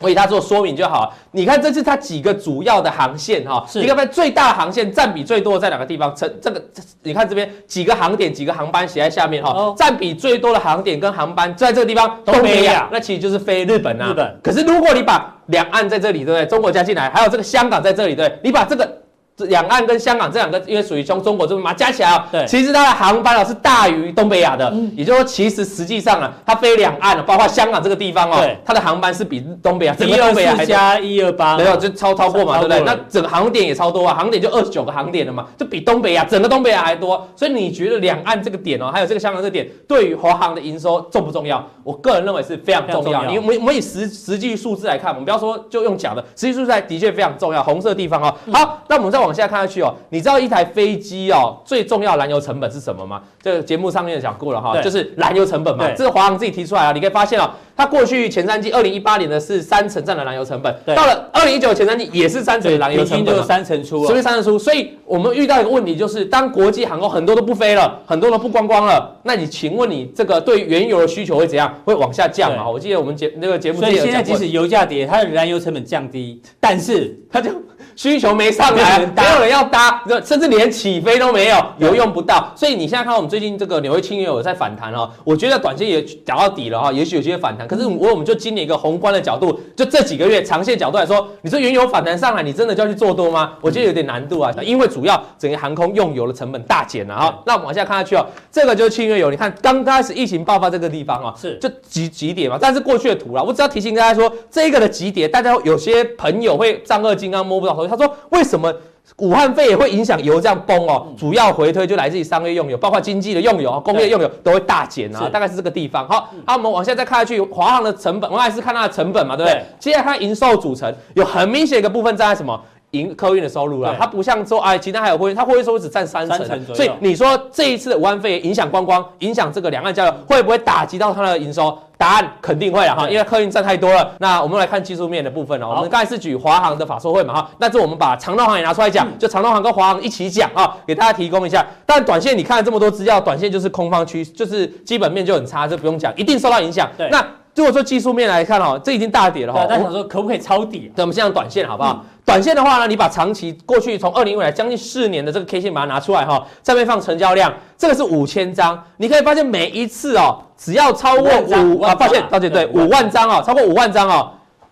[0.00, 1.14] 我以它做说明就好。
[1.30, 3.64] 你看，这是它几个主要的航线哈。
[3.68, 3.80] 是。
[3.80, 6.12] 你看，最大航线占比最多的在哪个地方？
[6.16, 6.60] 成这个，
[7.04, 9.72] 你看这边几个航点、几个航班写在下面哈。
[9.76, 14.10] 占比最多的航点跟航班在这个地方，东北亚，那其实就是飞日本啊。
[14.10, 14.36] 日本。
[14.42, 16.44] 可是如果你把两岸在这里，对不对？
[16.46, 18.40] 中国加进来，还有这个香港在这里，对不对？
[18.42, 19.03] 你把这个。
[19.36, 32.80] 这两岸跟香港这两个，因为属于中中国这边嘛，加起来啊，对，其实它的航班啊是大于东北亚的，嗯，也就是说，其实实际上啊，它飞两岸，啊包括香港这个地方哦，对，它的航班是比东北亚整个东北亚还加一二八，没有就超超过嘛，对不对？
[32.84, 41.64] 那整个航点也超多啊，航点就二十九个航点了嘛，就比东北亚整个东北亚还多，所以你觉得两岸这个点哦，还有这个香港这个点，对于华航的营收重不重要？
[41.82, 43.24] 我个人认为是非常重要。
[43.24, 47.60] 你我们我们以实实际数字来看，我们不要说就用讲的，实际数字来的确非常重要。
[47.64, 49.94] 红色地方哦，好，那我们再往下看下去哦。
[50.10, 53.22] 你知道一台飞机哦，最重要燃油成本是什么吗？
[53.42, 55.90] 这个节目上面讲过了哈，就是燃油成本嘛。
[55.96, 64.58] 这是华航自己提出来啊，你可以发现哦，它过去前三季，二零一八年的是三成占的燃油成本，到了二零一九前三季也是三成的燃油成本，就是三成出，所以三成出。
[64.58, 71.72] 所以我们遇到一个问题，就是当国际航空很多都不飞了，很多都不观光了，那你请问你这个对原油的需求会怎样？
[71.84, 72.68] 会往下降嘛？
[72.68, 77.50] 我记得我们节那个节目，所以现在即使油价跌，它的燃油成本降低，但是它就。
[77.96, 82.52] 需求没上来， 没有人要搭，甚至连起飞都没有，油用不到。
[82.56, 87.66] 所以你现在看我们最近这个纽约轻油有在反弹哦，我觉得短线也讲到底了哈，也许有些反弹。
[87.66, 93.52] 可是我我们就今年一个宏观的角度，就这几个月长线角度来说，你说原油反弹上来，你真的就要去做多吗？
[93.60, 97.42] 我觉得有点难度啊，因为主要整个航空用油的成本大减了哈。
[97.46, 108.72] 那我们往下看下去哦，这个就是轻油油，你看刚开始疫情爆发这个地方哦，是就几几点嘛，但是过去的图啦，我只要提醒大家说，这个的级别，大家有些朋友会丈二金刚摸不到头，他说为什么？
[109.18, 116.08] 武汉肺炎会影响油这样崩哦，主要回推就来自于商业用油，包括经济的用油、工业用油都会大减啊，大概是这个地方。
[116.08, 119.62] 好，那，我们往下再看下去，华航的成本，我们还是看它的成本嘛，对不对？
[119.78, 122.58] 接下来看营收组成，有很明显一个部分在什么？
[122.94, 126.38] 营客运的收入啦，它不像说哎，其他还有货运，它货运收入只占三成，
[126.74, 131.76] 所以你说这一次的武汉肺炎影响观光，影响这个两岸交流，会不会打击到它的营收？
[131.96, 134.10] 答案肯定会了哈，因为客运占太多了。
[134.18, 141.64] 那我们来看技术面的部分哦，我们刚才是举华航的法说会嘛哈，那这我们把长荣航也拿出来讲，就长荣航跟华航一起讲啊，给大家提供一下。
[141.86, 146.90] 但短线你看了这么多资料，短线就是空方区，就是基本面就很差，这不用讲，一定受到影响。
[146.98, 149.64] 对，那如果说技术面来看哦，这已经大跌了哈。
[149.64, 150.90] 大家想说可不可以抄底？
[150.96, 152.04] 对，我们先讲短线好不好？
[152.24, 164.30] 短线的话呢，你把长期过去从二零一五来将近四年的这个 K 线把它拿出来哈，上面放成交量，这个是五千张，你可以发现每一次哦，只要超过五啊，抱歉抱歉，对，五万张哦，超过五万张哦，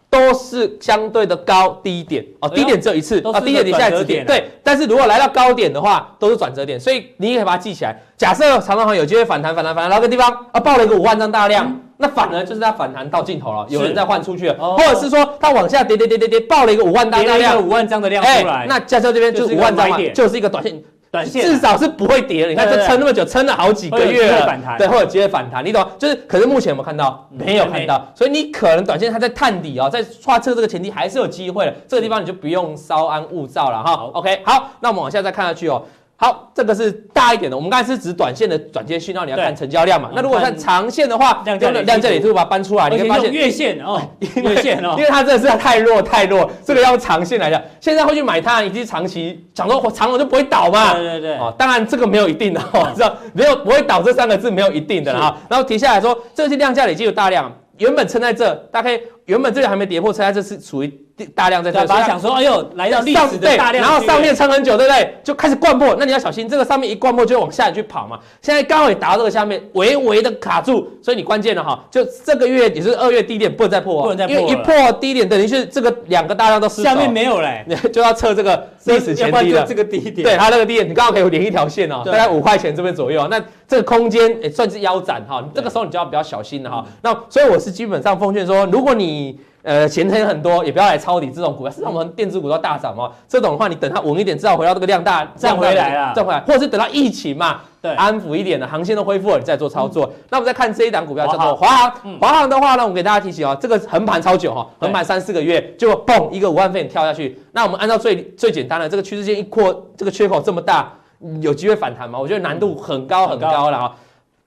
[0.09, 7.95] 都是相对的高低点哦，低点只有一次啊，低点底下止点，对，但是如果来到高点的话，都是转折点，所以你也可以把它记起来。
[8.17, 11.81] 假设长荣航有机会反弹反弹反弹然后个地方啊，爆了一个五万张大量。
[12.03, 20.83] 那反而就是它反弹到尽头了，有人在换出去了，或者是说它往下跌跌跌跌跌，爆了一个五万大量，五万张的量出来，那加州这边就是五万张嘛，就是一个短线。
[21.12, 25.87] 短线至少是不会跌的，你看这撑那么久，撑了好几个月了，反弹，对，或者直接反弹，你懂？
[25.99, 33.93] 就是，可是目前我们看到没有看到，所以你可能短线它在探底哦，在刷车这个前提还是有机会的，这个地方你就不用稍安勿躁了哈。
[34.15, 35.83] OK，好，那我们往下再看下去哦。
[36.23, 37.57] 好，这个是大一点的。
[37.57, 40.09] 我们刚才是指短线的转接讯号，你要看成交量嘛。
[40.15, 41.59] 那如果看长线的话，量
[42.01, 42.89] 这里是不是把它搬出来？
[42.89, 44.01] 你会发现月线哦，
[44.37, 50.95] 月线哦，因为它真的是太弱太弱，这个要长线来讲，现在会去买它，已经长期想说长了就不会倒嘛。
[50.95, 51.37] 对对对。
[51.39, 55.37] 哦，当然这个没有一定的 哦，知道没有不会倒这三个字没有一定的啊。
[55.51, 61.02] 然后提下来说，这些量价累积有大量，原本撑在这，大概原本这里还没跌破，撑在这是属于。
[61.35, 65.14] 大量在这，把它想说，哎呦，来到历史的大量，然后上面撑很久，对不对？
[65.22, 68.18] 就开始灌破，那你要小心，这个上面一灌破就往下去跑嘛。
[68.40, 79.64] 现在刚好也达到这个下面，微微的卡住，所以你关键了哈，就这个月也是二月低点，不能再破，不能再破，因为一破低点，等于是这个两个大量都失守，下面没有嘞， 就要测这个历史前低了。
[79.66, 86.85] 这个低点，对，它那个低点，你刚好可以连一条线哦，大概五块钱这边左右，那这个空间也算是腰斩哈，这个时候你就要比较小心了哈。
[87.03, 91.70] 那所以我是基本上奉劝说，如果你呃，前天很多，也不要来抄底这种股票。
[91.70, 100.12] 实际上，我们电子股都大涨哦，这种的话，你等它稳一点，至少回到这个量大，涨回来了，涨回来，或者是等到疫情嘛，对，安抚一点的航线都恢复了，你再做操作。
[100.31, 107.38] 那我们再看这一档股票叫做华航，华航的话呢，我们给大家提醒哦，这个横盘超久哈，横盘三四个月，就嘣一个五万飞跳下去。
[107.53, 110.92] 那我们按照最最简单的这个趋势线一扩，这个缺口这么大，
[111.40, 112.18] 有机会反弹吗？
[112.18, 113.94] 我觉得难度很高很高了哈。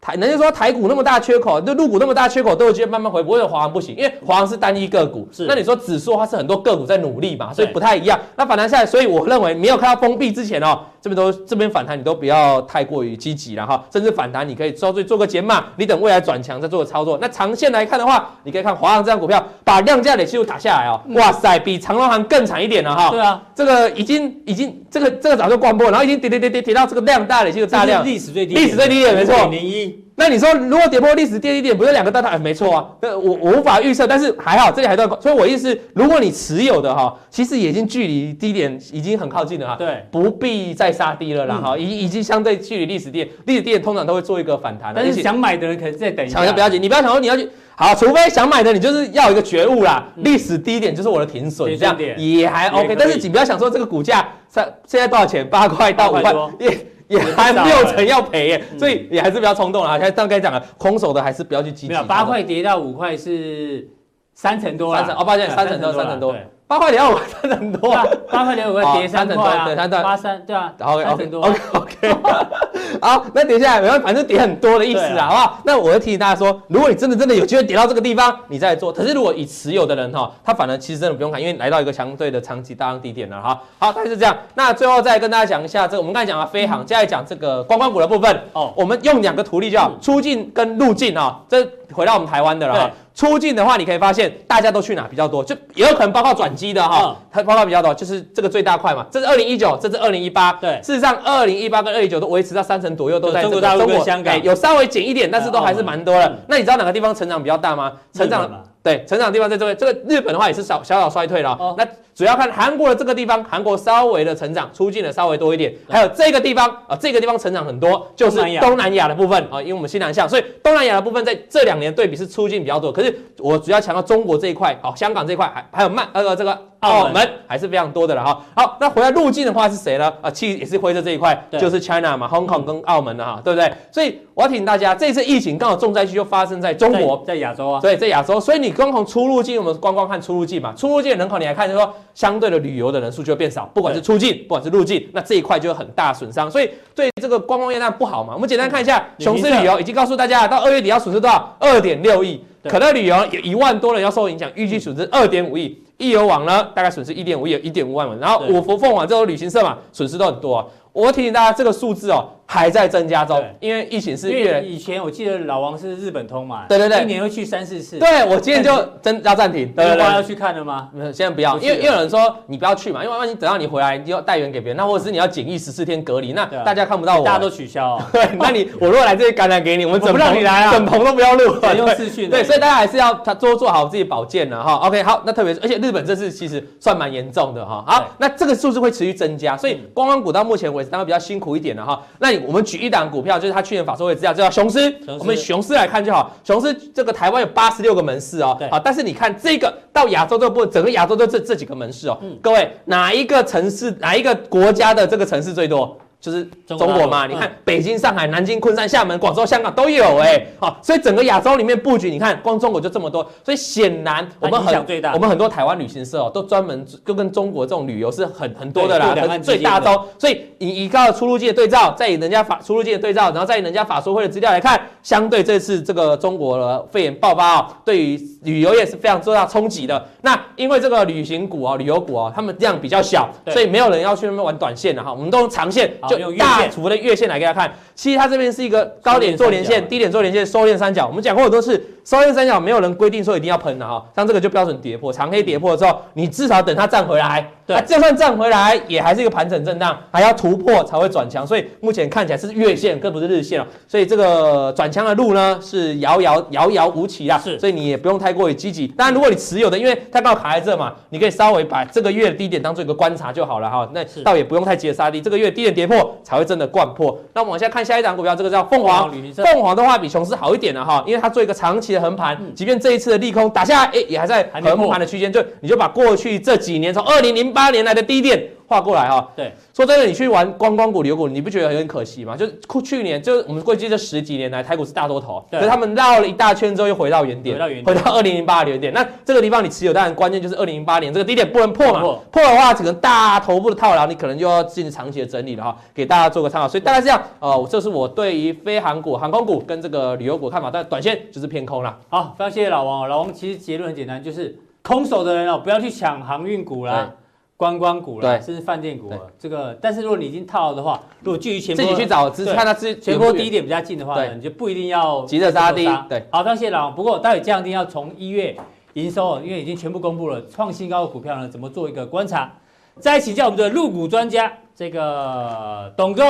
[0.05, 5.27] 台，人家说台股那么大缺口，就陆股那么大缺口都有机会慢慢回，不会华航不行，因为华航是单一个股。
[5.31, 5.47] 是。
[5.47, 8.19] 那你说指数它是很多个股在努力嘛，所以不太一样。
[8.35, 13.83] 那反弹下来，所以我认为没有看到封闭之前哦，这边都这边反弹，你都不要太过于积极了哈。
[13.91, 17.17] 甚至反弹你可以稍微做个减码，你等未来转强再做个操作。
[17.19, 23.09] 那长线来看的话，你可以看华航这张股票，把量价累积数打下来哦，哇塞，比长荣航更惨一点了哈。
[23.09, 23.41] 对啊。
[23.55, 29.47] 这个已经已经这个这个早就关破，然后已经跌跌跌跌跌到这个量大累积的大量，历史最低，历史最低点没错。
[29.47, 29.94] 零一。
[30.17, 32.29] 那你说，如果跌破历史低点，不是两个大大？
[32.29, 32.87] 哎，没错啊。
[33.01, 35.05] 那我我无法预测，但是还好，这里还在。
[35.19, 39.75] 所以我意思是，如果你持有的哈，其实已经距离低点已经很靠近了哈。
[39.77, 44.93] 对，不必再杀低了啦哈，已已经相对距离历史低点，历史低点通常都会做一个反弹。
[44.95, 46.37] 但是想买的人可能再等一下。
[46.37, 50.07] 想要不要紧，你不要想说你要去好，除非想买的你就是要有一个觉悟啦。
[50.15, 52.95] 历史低点就是我的停损，这样也还 OK。
[52.97, 56.87] 但是你不要想说这个股价在现在多少钱，八块到五块也
[57.35, 59.99] 还六成要赔耶，所以也还是比较冲动了啊！
[59.99, 61.89] 现在刚才讲了，空手的还是不要去积极。
[61.89, 63.87] 没有，八块跌到五块是
[64.35, 64.99] 三成多了。
[64.99, 66.35] 三成哦，抱歉，三成多，三成多。
[66.67, 67.91] 八块跌到五， 三成多。
[68.29, 71.41] 八块跌五块，跌三成多，对，三成八三，对啊，然后三成多。
[71.45, 72.15] OK OK。
[73.01, 75.59] 好，那跌下来没关系，反正跌很多的意思啊，好不好？
[75.63, 78.91] 那我要提醒大家说，如果你真的真的有机会跌到这个地方，你再做。
[78.91, 83.61] 可是如果已持有的人哈，他反而其实真的不用看，因为来到一个相对的长期大量低点了哈。
[83.77, 84.35] 好，大概是这样。
[84.55, 88.73] 那最后再跟大家讲一下，这个我们刚才讲了飞航，接下来讲这个观光股的部分哦。
[88.75, 92.91] 我们用两个图例就好，出境跟入境啊，这回到我们台湾的了哈。
[93.15, 99.05] 出境的话，你可以发现大家都去哪比较多，就也有可能包括转机的哈，它包括比较多，就是这个最大块嘛。
[99.09, 100.51] 这是二零一九，这是二零一八。
[100.53, 106.37] 对，事实上二零一八跟二零一九都维持在三成左右，都在中国大陆跟香港，有稍微减一点，但是都还是蛮多的。
[106.47, 107.93] 那你知道哪个地方成长比较大吗？
[108.13, 108.51] 成长
[108.83, 109.77] 对，成长的地方在这边。
[109.77, 111.57] 这个日本的话也是小小小衰退了。
[111.77, 115.75] 那主要看韩国的这个地方，韩国稍微的成长，出境的稍微多一点。
[115.89, 122.89] 还有这个地方啊，这个地方成长很多，就是东南亚的部分啊，因为我们西南向，所以东南亚的部分在这两年对比是出境比较多。
[122.89, 128.41] 可是我主要强调中国这一块，好，香港这一块还还有曼呃这个澳门还是非常多的了哈。
[128.55, 130.11] 好，那回来入境的话是谁呢？
[130.21, 133.71] 啊，其实也是灰色这一块，就是 China 嘛，Hong Kong 跟澳门的哈，对不对？
[133.91, 138.39] 所以我要提醒大家，这次疫情刚好重灾区就发生在中国，在亚洲啊，对，在亚洲。
[138.39, 142.85] 所以你光从出入境，我们观光看出入境嘛，出入境的人口你来看，就是说相对的旅游。
[142.95, 148.33] 的人数就会变少，不管是出境，不管是入境，那这一块就有很大损伤，所以对这个观光业那不好嘛。
[148.33, 151.53] 我们简单看一下，雄狮旅游已经告诉大家，到二月底要损失多少？
[151.59, 152.41] 二点六亿。
[152.63, 155.77] 可乐旅游有一万多人要受影响，预计损失二点五亿。
[155.97, 158.15] 易游网呢，大概损失一点五亿，一点五万嘛。
[158.19, 160.65] 然后五福凤凰这种旅行社嘛，损失都很多啊。
[160.91, 162.29] 我提醒大家，这个数字哦。
[162.45, 164.59] 还在增加中，因为疫情是越来。
[164.59, 167.97] 以前我记得老王是日本通嘛，对对对，一年会去三四次。
[167.97, 169.71] 对，我今天就真要暂停。
[169.73, 170.89] 对对对，要去看了吗？
[170.93, 177.99] 没有，现在不要，因为因为有人说你不要去嘛，因为万一等到你回来，你就要带源给别人，那或者是你要检疫十四天隔离，那大家看不到我，大家都取消。
[178.13, 182.29] 对，那你我如果来这里感染给你，我们整不让你来啊，整棚都不要录，用视讯。
[182.29, 184.75] 对，所以大家还是要他多做好自己保健了哈。
[184.87, 187.83] OK，好，那特别是而且日本这次其实算蛮严重的哈。
[187.87, 192.01] 好，那这个数字会持续增加，所以观光股到目前为止当然比较辛苦一点了哈。
[192.19, 194.93] 那那我们举一档股票，就是他去年法说会资料，叫雄狮。
[195.19, 205.97] 我们雄狮来看就好，雄狮这个台湾有八十六个门市哦，对，好，但是你看这个到亚洲这部分，整个亚洲都这这几个门市哦，各位哪一个城市，哪一个国家的这个城市最多？
[206.25, 214.83] 就是中国嘛，你看北京、上海、南京、昆山、厦门、广州、香港都有哎，好，所以整个亚洲里面布局，你看光中国就这么多，所以显然我们很
[215.13, 219.95] 我们很多台湾旅行社哦，都专门就跟中国这种旅游是很很多的啦，最大宗。
[220.17, 230.03] 所以以以靠出入境的对照，再以人家法出入境的对照，然后再以人家法说会的资料来看，相对这次这个中国的肺炎爆发哦，对于旅游业是非常重大冲击的。
[230.23, 236.14] 那因为这个旅行股哦，旅游股哦，他们量比较小，所以没有人要去那边玩短线的哈，我们都用长线就。
[236.19, 241.07] 用大幅的月线来给大家看，其实它这边是一个高点做连线，低点做连线，收敛三角。
[241.07, 247.49] 我们讲过很多次，收敛三角没有人规定说一定要喷的哈，像这个就标准跌破，长黑跌破之后，你至少等它站回来。
[247.67, 251.45] 对，就算站回来，也还是一个盘整震荡，还要突破才会转强。
[251.47, 253.65] 所以目前看起来是月线，更不是日线了。
[253.87, 257.41] 所以这个转强的路呢，是遥遥遥遥无期啦。
[257.43, 258.85] 是，所以你也不用太过于积极。
[258.89, 263.89] 当然，如果你持有的，因为它刚好卡在这嘛，你可以稍微把这个月的低点当做一个观察就好了哈。
[263.95, 267.17] 那倒也不用太急着杀低，这个月低点跌破才会真的灌破。
[267.33, 269.11] 那我们往下看下一档股票，这个叫凤凰。
[269.35, 275.31] 凤凰的话比雄狮好一点了哈，因为它做一个长期的横盘，即便这一次的利空打下来，哎，也还在横盘的区间。
[275.31, 279.29] 就你就把过去这几年从二零零八年来的低点画过来哈。
[279.35, 282.35] 对，说真的，你去玩观光股、旅游股，你不觉得很可惜吗？
[282.35, 288.93] 就是去年，就是我们过去这十几年来，台股是大多头，可是他们绕了一大圈之后又回到原点，回到二零零八的原点。
[288.93, 292.01] 那这个地方你持有，当然关键就是二零零八年这个低点不能破嘛，
[292.31, 295.77] 破的话，整个大头部的套牢，你可能就要进行长期的整理了哈。
[295.93, 301.97] 给大家做个参考，所以大概这样，呃，这是我对于飞航股、航空股跟这个旅游股看法，但短线就是偏空了。
[302.09, 303.07] 好，非常谢谢老王。
[303.07, 307.11] 老王其实结论很简单，就是空手的人哦，不要去抢航运股啦。
[307.57, 315.85] 观光股了，甚至饭店股了，这个，但是如果你已经套了的话，如果距离前波自己去找，只看它之前波低点比较近的话呢，你就不一定要急着杀低。
[316.09, 316.95] 对，好，谢谢老王。
[316.95, 318.55] 不过待会降低要从一月
[318.93, 322.51] 营收，因为已经全部公布了创新高的股票呢，怎么做一个观察？
[322.99, 326.23] 再请教我们的入股专家，这个董哥，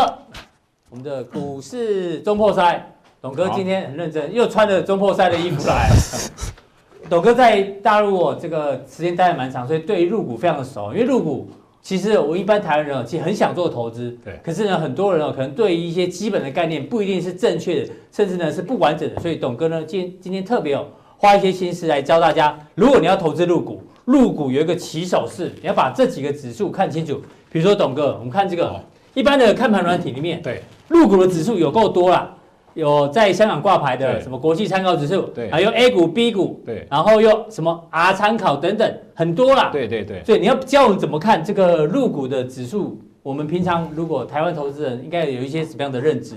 [0.90, 5.90] 我们的股市中破塞，董哥今天很认真，又穿着中破塞的衣服来。
[7.10, 10.92] 董哥在大陆哦，这个时间待的蛮长，所以对于入股非常的熟。
[10.92, 11.48] 因为入股
[11.82, 14.40] 其实我一般台湾人哦，其实很想做投资，对。
[14.44, 19.22] 可是呢，很多人哦，可能对于一些基本的概念不一定是正确的，甚至呢是不完整的。
[19.22, 20.88] 所以董哥呢，今今天特别有
[21.18, 27.22] 花一些心思来教大家，如果你要投资入股，入股有一个起手式，你要把这几个指数看清楚。
[27.52, 28.80] 比如说董哥，我们看这个
[29.14, 32.35] 一般的看盘软体里面，对，入股的指数有够多啦。
[32.76, 39.70] 有在香港挂牌的什么国际参考指数，对，还有 A 股、B 股，对，然后又什么 R 参考等等，很多啦。
[39.72, 40.22] 对对对。
[40.24, 46.36] 所以你要教我们怎么看这个入股的指数，我们平常如果台湾投资人应该有一些什么样的认知？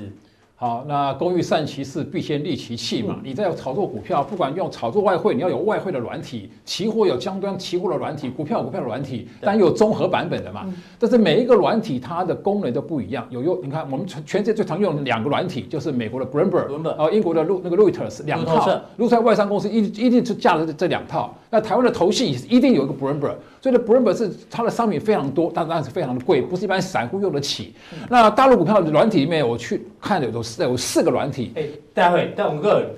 [0.61, 3.21] 好，那工欲善其事，必先利其器嘛。
[3.23, 10.67] 你在炒作股票，不管用炒作外汇，你要有外汇的软体；期货有相关期货的软体，股票有股票的软体，但有综合版本的嘛。
[10.99, 13.25] 但是每一个软体它的功能都不一样。
[13.31, 18.69] 有用，你看我们全全世界最常用的两个软体，就是美国的 Bloomberg，然后英国的路那个 Reuters 两套。
[18.97, 21.33] 如果在外商公司一一定是架了这这两套。
[21.51, 27.75] 那台湾的投信也是一定有一个 Bloomberg，所以呢 Bloomberg 是它的商品非常多，但当然是非常的贵，不是一般散户用得起。
[28.11, 31.53] 那大陆股票的软体里面，我去看的有四有四个软体。
[31.57, 31.63] 哎，
[31.95, 32.91] 待会但我们个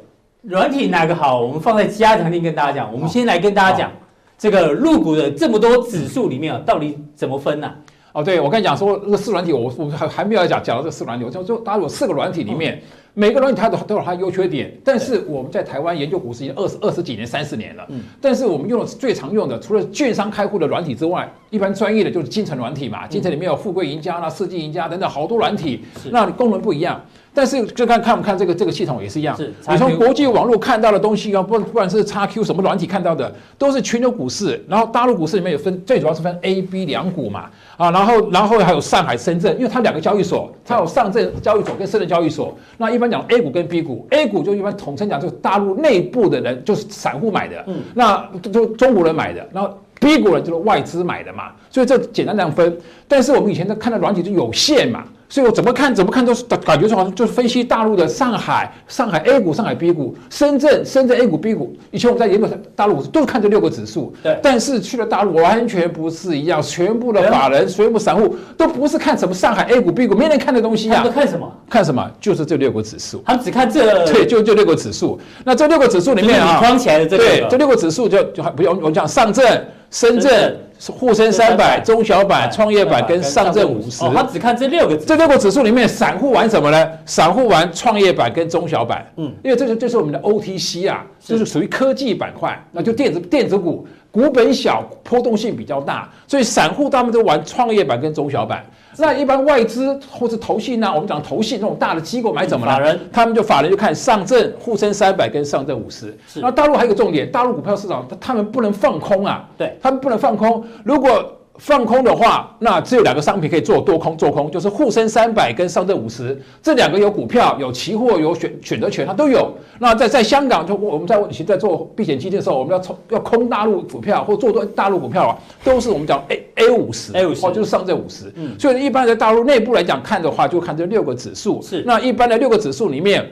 [0.42, 1.40] 软体哪个好？
[1.40, 2.92] 我们放在加强錠跟大家讲。
[2.92, 3.92] 我们先来跟大家讲
[4.36, 7.76] 这个入股的这么多指数里面啊，到底怎么分呢、啊？
[8.14, 12.74] 哦，对，我跟你讲说那个四软体，我我还还没有讲讲到这个四软体，我就就大陆有四个软体里面。
[12.74, 12.82] 嗯
[13.14, 17.84] 每个软体它都都有它优缺点，但是我们在台湾研究股市已经二十二十几年、三十年了。
[17.88, 23.06] 嗯，但是我们用的最常用的，除了券商开户的软体之外，一般专业的就是金城软体嘛。
[23.06, 27.00] 金城里面有富贵赢家啦、世纪赢家等等好多软体，那功能不一样。
[27.40, 29.34] 但是就看看不看这个这个系统也是一样。
[29.34, 34.62] 是，你从国际网络看到的东西啊，不不管是叉 Q 什么软体看到的，都是全球股市。
[34.68, 37.46] 然后大陆股市里面有分，最主要是分 A、B 两股嘛。
[37.78, 42.54] 啊，然后然后还有上海、深圳，因为它两个交易所，它有上证交易所跟深圳交易所。
[42.76, 47.64] 那一般讲 A 股跟 B 股，A 股就一般统称讲就是大陆内部的人，就是散户买的。
[47.68, 48.22] 嗯，那
[48.52, 49.72] 就中国人买的，然后。
[49.98, 52.74] B 股人就是外资买的嘛，所以这简单这样分。
[53.06, 61.72] 但是我们以前在看的软体就有限嘛，所以我怎么看怎么看都是感觉说好像就是分析大陆的上海、上海 A 股、上海 B 股、深圳、深圳 A 股、B 股。
[61.92, 64.36] 以前我们在研究大陆都是看这六个指数，对。
[64.42, 70.96] 但是去了大陆完全不是一样，全部的法人、全部散户都不是看什么上海 A 股、B 股，没人看的东西啊。
[70.96, 71.52] 他们看什么？
[71.70, 72.10] 看什么？
[72.20, 73.22] 就是这六个指数。
[73.24, 74.04] 他们只看这。
[74.06, 75.20] 对，就就六个指数。
[75.44, 77.24] 那这六个指数里面啊，框起来的这个。
[77.24, 79.46] 对，这六个指数就就还不用我们讲上证。
[79.90, 80.56] 深圳、
[80.88, 84.04] 沪深三百、中小板、创业板跟上证五十。
[84.04, 86.88] 哦，他只看这六个，这六个指数里面，散户玩什么呢？
[87.04, 89.04] 散户玩创业板跟中小板。
[89.16, 98.64] 嗯，因为这是这是我们的 OTC 啊，就是属于科技板块，那就电子电子股，股本小，波动性比较大，所以散户他们都玩创业板跟中小板。
[99.00, 100.92] 那一般外资或者投信呢？
[100.92, 102.72] 我们讲投信那种大的机构买怎么了？
[102.72, 106.16] 法人，他们就法人就看上证、沪深三百跟上证五十。
[106.36, 110.64] 那大陆还有一个重点，大陆股票市场他们不能放空啊，对，他们不能放空。
[110.84, 119.52] 如果放空的话，那只有两个商品可以做多空做空，就是沪深三百跟上证五十这两个有股票、有期货、有选选择权，它都有。
[119.78, 128.32] 那在在香港，就我们在以前在做避险基金的时候，我们要从要空大陆股票或做多大陆股票啊，都是我们讲 A A 五十，A 五十，哦，就是上证五十。
[128.36, 131.60] 嗯，所以一般在大陆内部来讲看的话，就看这六个指数。
[131.60, 133.30] 是，那一般的六个指数里面。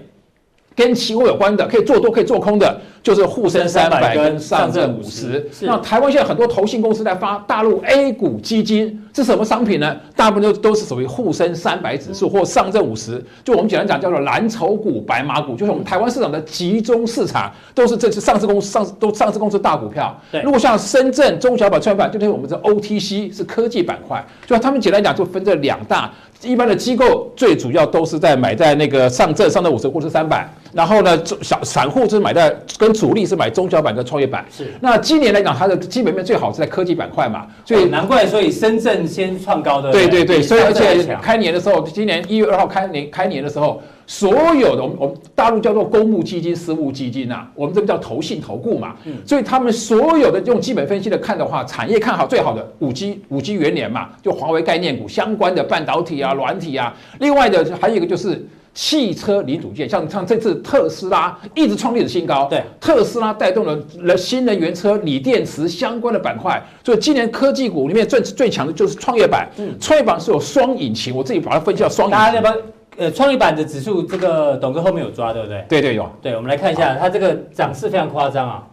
[0.79, 5.45] 跟期货有关的，可以做多可以做空的，就是沪深三百跟上证五十。
[5.63, 9.97] 那台湾现在很多投信公司在发大陆 A 股基金，是什么商品呢？
[10.15, 13.21] 大部分都都是属于沪深三百指数或上证五十。
[13.43, 20.17] 就我们简单讲，叫做蓝筹股、白马股，就是我们台湾市场的集中市场，都是这次上市公司上市都上市公司大股票。
[20.31, 26.09] 对，如果像深圳中小板、创业板，就是我们的 OTC 是科技板块，就他们简单讲就分这两大。
[26.43, 30.49] 一般的机构最主要都是在买在那个上证、上证五十或是三百。
[30.79, 34.47] 然后呢，小散户是买在跟主力是买中小板跟创业板。
[34.49, 34.73] 是。
[34.81, 39.91] 那今年来讲，它的基本面最好是在科技板块嘛，所以、哦、难怪所以深圳先创高的。
[39.91, 48.95] 对对对，所以而且开年的时候，今年一月二号开年开年的时候，所有的我们我们大陆叫做公募基金、私募基金呐、啊，我们这个叫投信投顾嘛。
[49.05, 49.15] 嗯。
[49.27, 56.95] 所以他们所有的用基本分析的看的话，产业看好最好的五 G 五 G 元年嘛，就华为概念股相关的半导体啊、软体啊。
[57.19, 58.47] 另外的还有一个就是。
[58.79, 69.49] 汽车零组件，像像这次特斯拉一直创历史新高，对，特斯拉带动了了新能源车、锂电池相关的板块，所以今年科技股里面最最强的就是创业板。
[69.57, 72.63] 嗯，创业板是有双引擎，我自己把它分析到双引擎。
[72.99, 75.65] 呃，创业板的指数，这个董哥后面有抓，对不对？
[75.69, 76.09] 对对有。
[76.23, 78.65] 对，我们来看一下，它这个涨势非常夸张啊。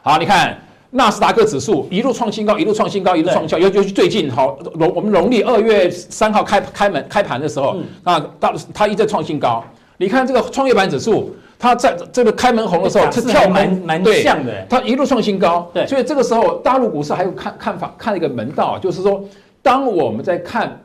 [0.00, 0.56] 好，你看。
[0.94, 3.58] 纳斯达克指数一路创新高，一路创新高，一路创新高。
[3.58, 9.64] 尤尤其最近，好农我们农历二月三号开开门开盘的时候，啊、嗯，到它一直在创新高。
[9.96, 15.70] 你看这个创业板指数，它在这个开门红的时候，是跳蛮蛮像的，它一路创新高。
[15.72, 19.24] 对，所以这个时候大陆股市还有看看法，看一个门道，就是说，
[19.62, 20.78] 当我们在看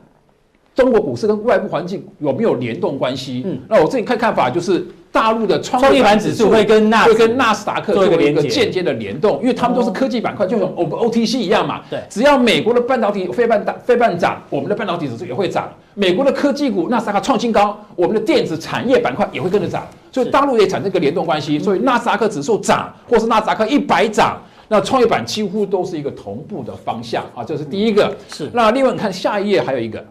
[0.74, 4.86] 中国股市跟外部环境有没有联动关系，嗯，那我自己看看法就是。
[5.18, 11.80] 大陆的创业板指数会跟纳会跟纳斯达克做一个间接的联动，因为他们都是科技板块，就像我们 OTC 一样嘛。
[11.90, 15.68] 对，只要美国的半导体非半大非半涨，我们的半导体指数也会涨。
[15.94, 19.84] 美国的科技股纳斯达克创新高，我们的电子产业板块也会跟着涨。
[20.12, 27.42] 所以大陆也产生一个联动关系，所以纳斯达克指数涨，或是纳斯达克一百涨，那创业板几乎都是一个同步的方向啊。
[27.42, 28.16] 这是第一个。
[28.32, 28.48] 是。
[28.52, 30.04] 那另外你看下一页还有一个。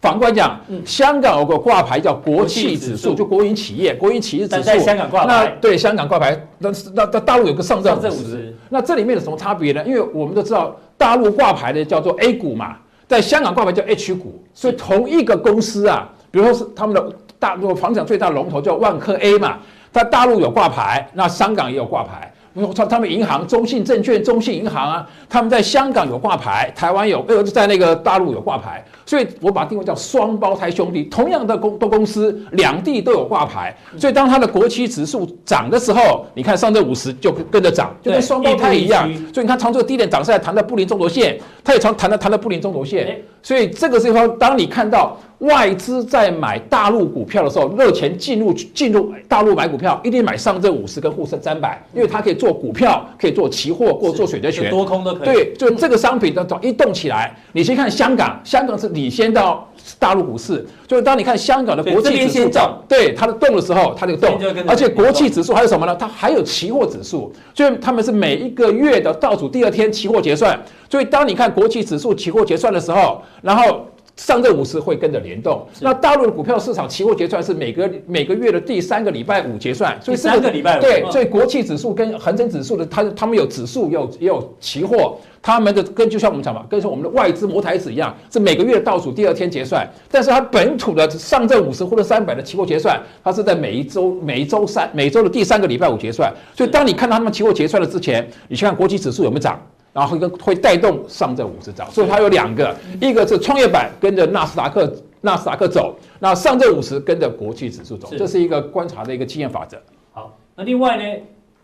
[0.00, 4.62] 反过来讲，香港有个挂牌叫国企指数，就国营企业，国营企业指数。
[4.62, 5.26] 在香港挂牌。
[5.26, 9.84] 那对香港挂牌，那那那大陆有个上证五十，那这里面有什么差别呢？
[9.86, 12.76] 因为我们都知道，大陆挂牌的叫做 A 股嘛，
[13.06, 19.58] 在香港挂牌叫 H 股，所以同一个公司啊，比如说是他们的大陆房产最大龙头叫万科 A 嘛，
[19.92, 22.32] 在大陆有挂牌，那香港也有挂牌。
[22.74, 45.18] 他他们银行，中信证券、中信银行啊，他们在香港有挂牌，台湾有，呃，在那个大陆有挂牌，所以我把它定位叫双胞胎兄弟，同样的公的公司，两地都有挂牌，所以当它的国企指数涨的时候，你看上证五十就跟着涨，就跟双胞胎一样，所以你看从这个低点涨上来，谈到布林中轴线，它也从谈到谈到布林中轴线，所以这个地方当你看到。
[45.40, 55.24] 外资在买大陆股票的时候，热钱进入进入大陆买股票，一定买上证五十跟沪深三百，因为它可以做股票，可以做期货，或做选择权，多空都可以。
[55.24, 59.66] 对，就这个商品的一动起来，你先看香港，香港是领先到
[59.98, 64.38] 大陆股市，就是当你看香港的国际指数涨，对它的动的时候，它就动，
[64.68, 65.96] 而且国际指数还有什么呢？
[65.98, 70.60] 它还有期货指数，所以他们是每一个月的倒数第二天期货结算，
[70.90, 73.86] 所以当你看国际指数期货结算的时候，然后。
[74.20, 99.58] 上证五十会跟着联动，那大陆的股票市场期货结算是每个每个月的第三个礼拜五结算，所以三个礼拜五对，所以国企指数跟恒生指数的，它他们有指数，有也有期货，他们的跟就像我们讲嘛，跟我们的外资摩台子一样，是每个月倒数第二天结算，但是它本土的上证五十或者三百的期货结算，它是在每一周每一周三每周的第三个礼拜五结算，所以当你看到他们期货结算了之前，你去看国企指数有没有涨。
[99.92, 109.76] 然后会跟会带动上证五十涨，所以它有两个，一个是创业板跟着纳斯达克纳斯达克走，那上证五十跟着国际指数走，这是一个观察的一个经验法则。
[110.12, 111.02] 好，那另外呢，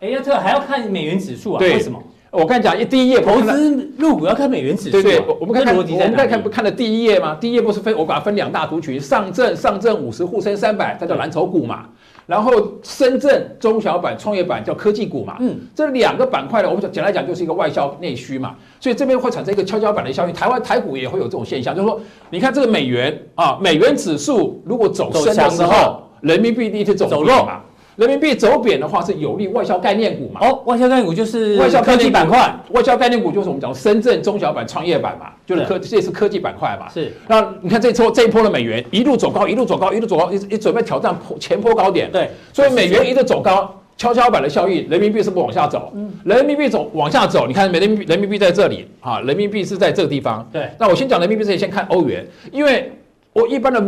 [0.01, 1.59] 哎，要这还要看美元指数啊？
[1.61, 2.01] 为什么？
[2.29, 5.01] 我跟你讲，第一页投资入股要看美元指数。
[5.01, 11.85] 对对，我们看我们看不看的第一页吗，第一页不是分我把它分两大族群，上证上证五十沪深三百，它叫蓝筹股嘛。
[12.27, 12.51] 然后
[12.83, 20.33] 深圳中小板、创业板叫科技股嘛，嗯，这两个板块呢，我们讲简单来讲就是一个外销内需嘛，所以这边会产生一个跷跷板的效应。
[20.33, 21.99] 台湾台股也会有这种现象，就是说，
[22.29, 27.61] 你看这个美元啊，美元指数如果走升的时候，人民币一定走弱嘛。
[27.97, 30.39] 人民币走贬的话，是有利外销概念股嘛？
[30.47, 36.87] 哦，外销概念股就是外销科技板块，外销概念股就是我们讲深圳中小板、创业板嘛，就是科，这也是科技板块嘛。
[36.89, 37.11] 是。
[37.27, 42.11] 那你看这一波这一波的美元一路走高，一路走高，一路走高，一一准备挑战前波高点。
[42.11, 42.29] 对。
[42.53, 45.91] 所以美元一路走高，跷跷板的效应，人民币是不往下走。
[45.95, 46.13] 嗯。
[46.23, 50.47] 人民币走往下走，你看美人民币人民币在这里啊，人民币是在这个地方。
[50.53, 50.69] 对。
[50.77, 52.91] 那我先讲人民币之前，先看欧元，因为
[53.33, 53.83] 我一般的。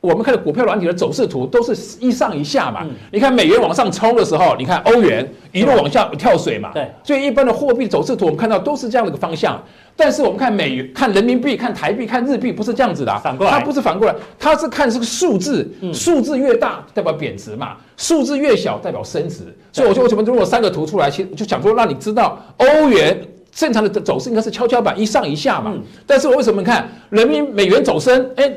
[0.00, 9.62] 我们看的股票软体的走势图都是一上一下嘛，你看美元往上冲的时候，你看欧元一路往下跳水嘛，对，所以一般的货币走势图我们看到都是这样的一个方向。
[9.94, 19.54] 但是我们看美元、看人民币、看台币、看日币，不是这样子的，反过来，它不是反过来，它是看这个数字，数字越大代表贬值嘛，数字越小代表升值。
[19.70, 23.20] 所以我就为什么如果三个图出来，其实就想说让你知道欧元
[23.52, 25.74] 正常的走势应该是跷跷板一上一下嘛。
[26.06, 28.30] 但是我为什么看人民美元走升？
[28.36, 28.50] 哎。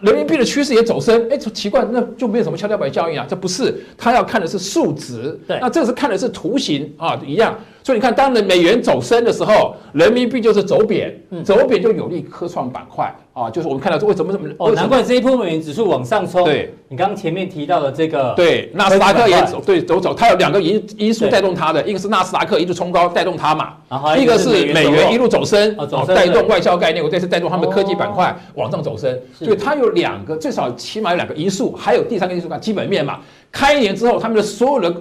[0.00, 3.26] 人民币的趋势也走升，哎，奇怪，那就没有什么跷跷板效应啊？
[3.28, 7.58] 这不是，他要看的是数值，对，那这个是看的是图形啊，一样。
[7.86, 13.48] 所以你看，当人美元走升的时候，人民币就是走贬，走贬就有利科创板块啊。
[13.48, 14.72] 就是我们看到说，为什么这么哦？
[14.72, 16.42] 难怪这一波美元指数往上冲。
[16.42, 23.74] 对，你刚刚前面提到的这个，对，纳斯达克也走，对，走走，它有两个因因素带动它的，一个是纳斯达克一路冲高带动它嘛，
[24.18, 25.76] 一个是美元一路走升，
[26.08, 29.16] 带动外销概念，我这次带动他们科技板块往上走升。
[29.32, 33.20] 所以它有两个，最少起码有两个因素，还有第三个因素看基本面嘛。
[33.52, 34.92] 开年之后，他们的所有的。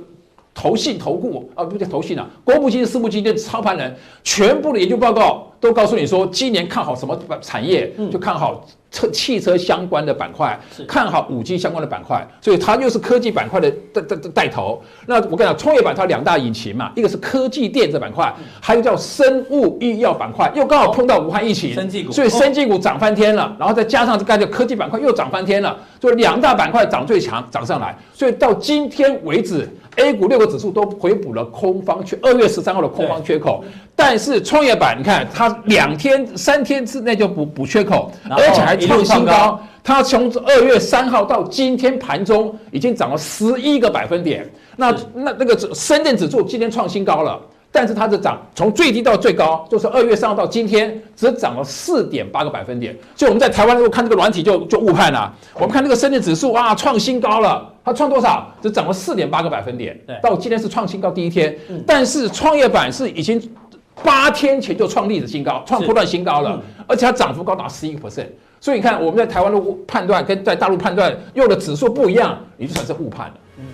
[0.55, 10.57] 投信、投顾啊，不对投信啊，公募基金、私募基金的操盘人，全部的研究报告都告诉你说，今年看好什么产业，就看好车、汽车相关的板块，
[10.87, 14.81] 看好五 G 相关的板块，所以它又是科技板块的带带带头。
[15.07, 21.73] 那我跟你讲，创业板它两大引擎嘛，一个是科技电子板块，还有叫生物医药板块，又刚好碰到武汉疫情，
[22.11, 29.67] 所以生技股涨翻天了，然后再加上这个科技板块又涨翻天了，所以两大板块涨最强，涨上来，所以到今天为止。
[29.97, 33.63] A 股六个指数都回补了空方缺，二月十三号的空方缺口，
[33.95, 39.59] 但是创业板你看它两天三天之内就补补缺口，而且还创新高。
[39.83, 44.49] 它从二月三号到今天盘中已经涨了十一个百分点。
[44.75, 47.39] 那那那个深圳指数今天创新高了，
[47.71, 52.93] 但是它的涨从最低到最高，就是二月三号到今天只涨了四点八个百分点。
[53.15, 55.31] 所以我们在台湾如果看这个软体就就误判了。
[55.53, 57.71] 我们看这个深圳指数啊，创新高了。
[57.85, 58.51] 它创多少？
[58.63, 59.95] 只涨了四点八个百分点。
[60.19, 61.55] 到今天是创新高第一天。
[61.69, 63.39] 嗯，但是创业板是已经
[64.03, 68.27] 八天前就创历史新高，创波段新高了，而且它涨幅高达十一个 percent。
[68.59, 73.33] 所以你看，我们在台湾的判断跟在大陆判断用的指数不一样，你就算是误判了。
[73.57, 73.65] 嗯，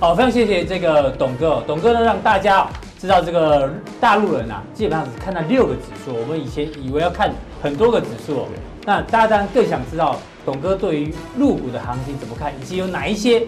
[0.00, 1.62] 好，非常谢谢这个董哥。
[1.66, 2.66] 董哥呢，让大家
[2.98, 6.14] 知道这个大陆人啊，基本上只看到六个指数。
[6.14, 7.32] 我们以前以为要看
[7.62, 8.46] 很多个指数，
[8.84, 10.18] 那大家当然更想知道。
[10.44, 13.44] 董哥对于入股的行情怎么看，以及有哪一些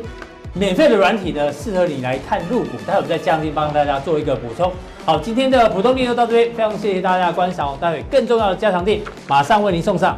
[0.56, 2.78] 免费的软体呢，适合你来看入股？
[2.86, 4.72] 待会再降低帮大家做一个补充。
[5.04, 7.76] 好，今天的普通錠就到这边，非常谢谢大家的观赏。
[7.80, 10.16] 待会更重要的加强店马上为您送上。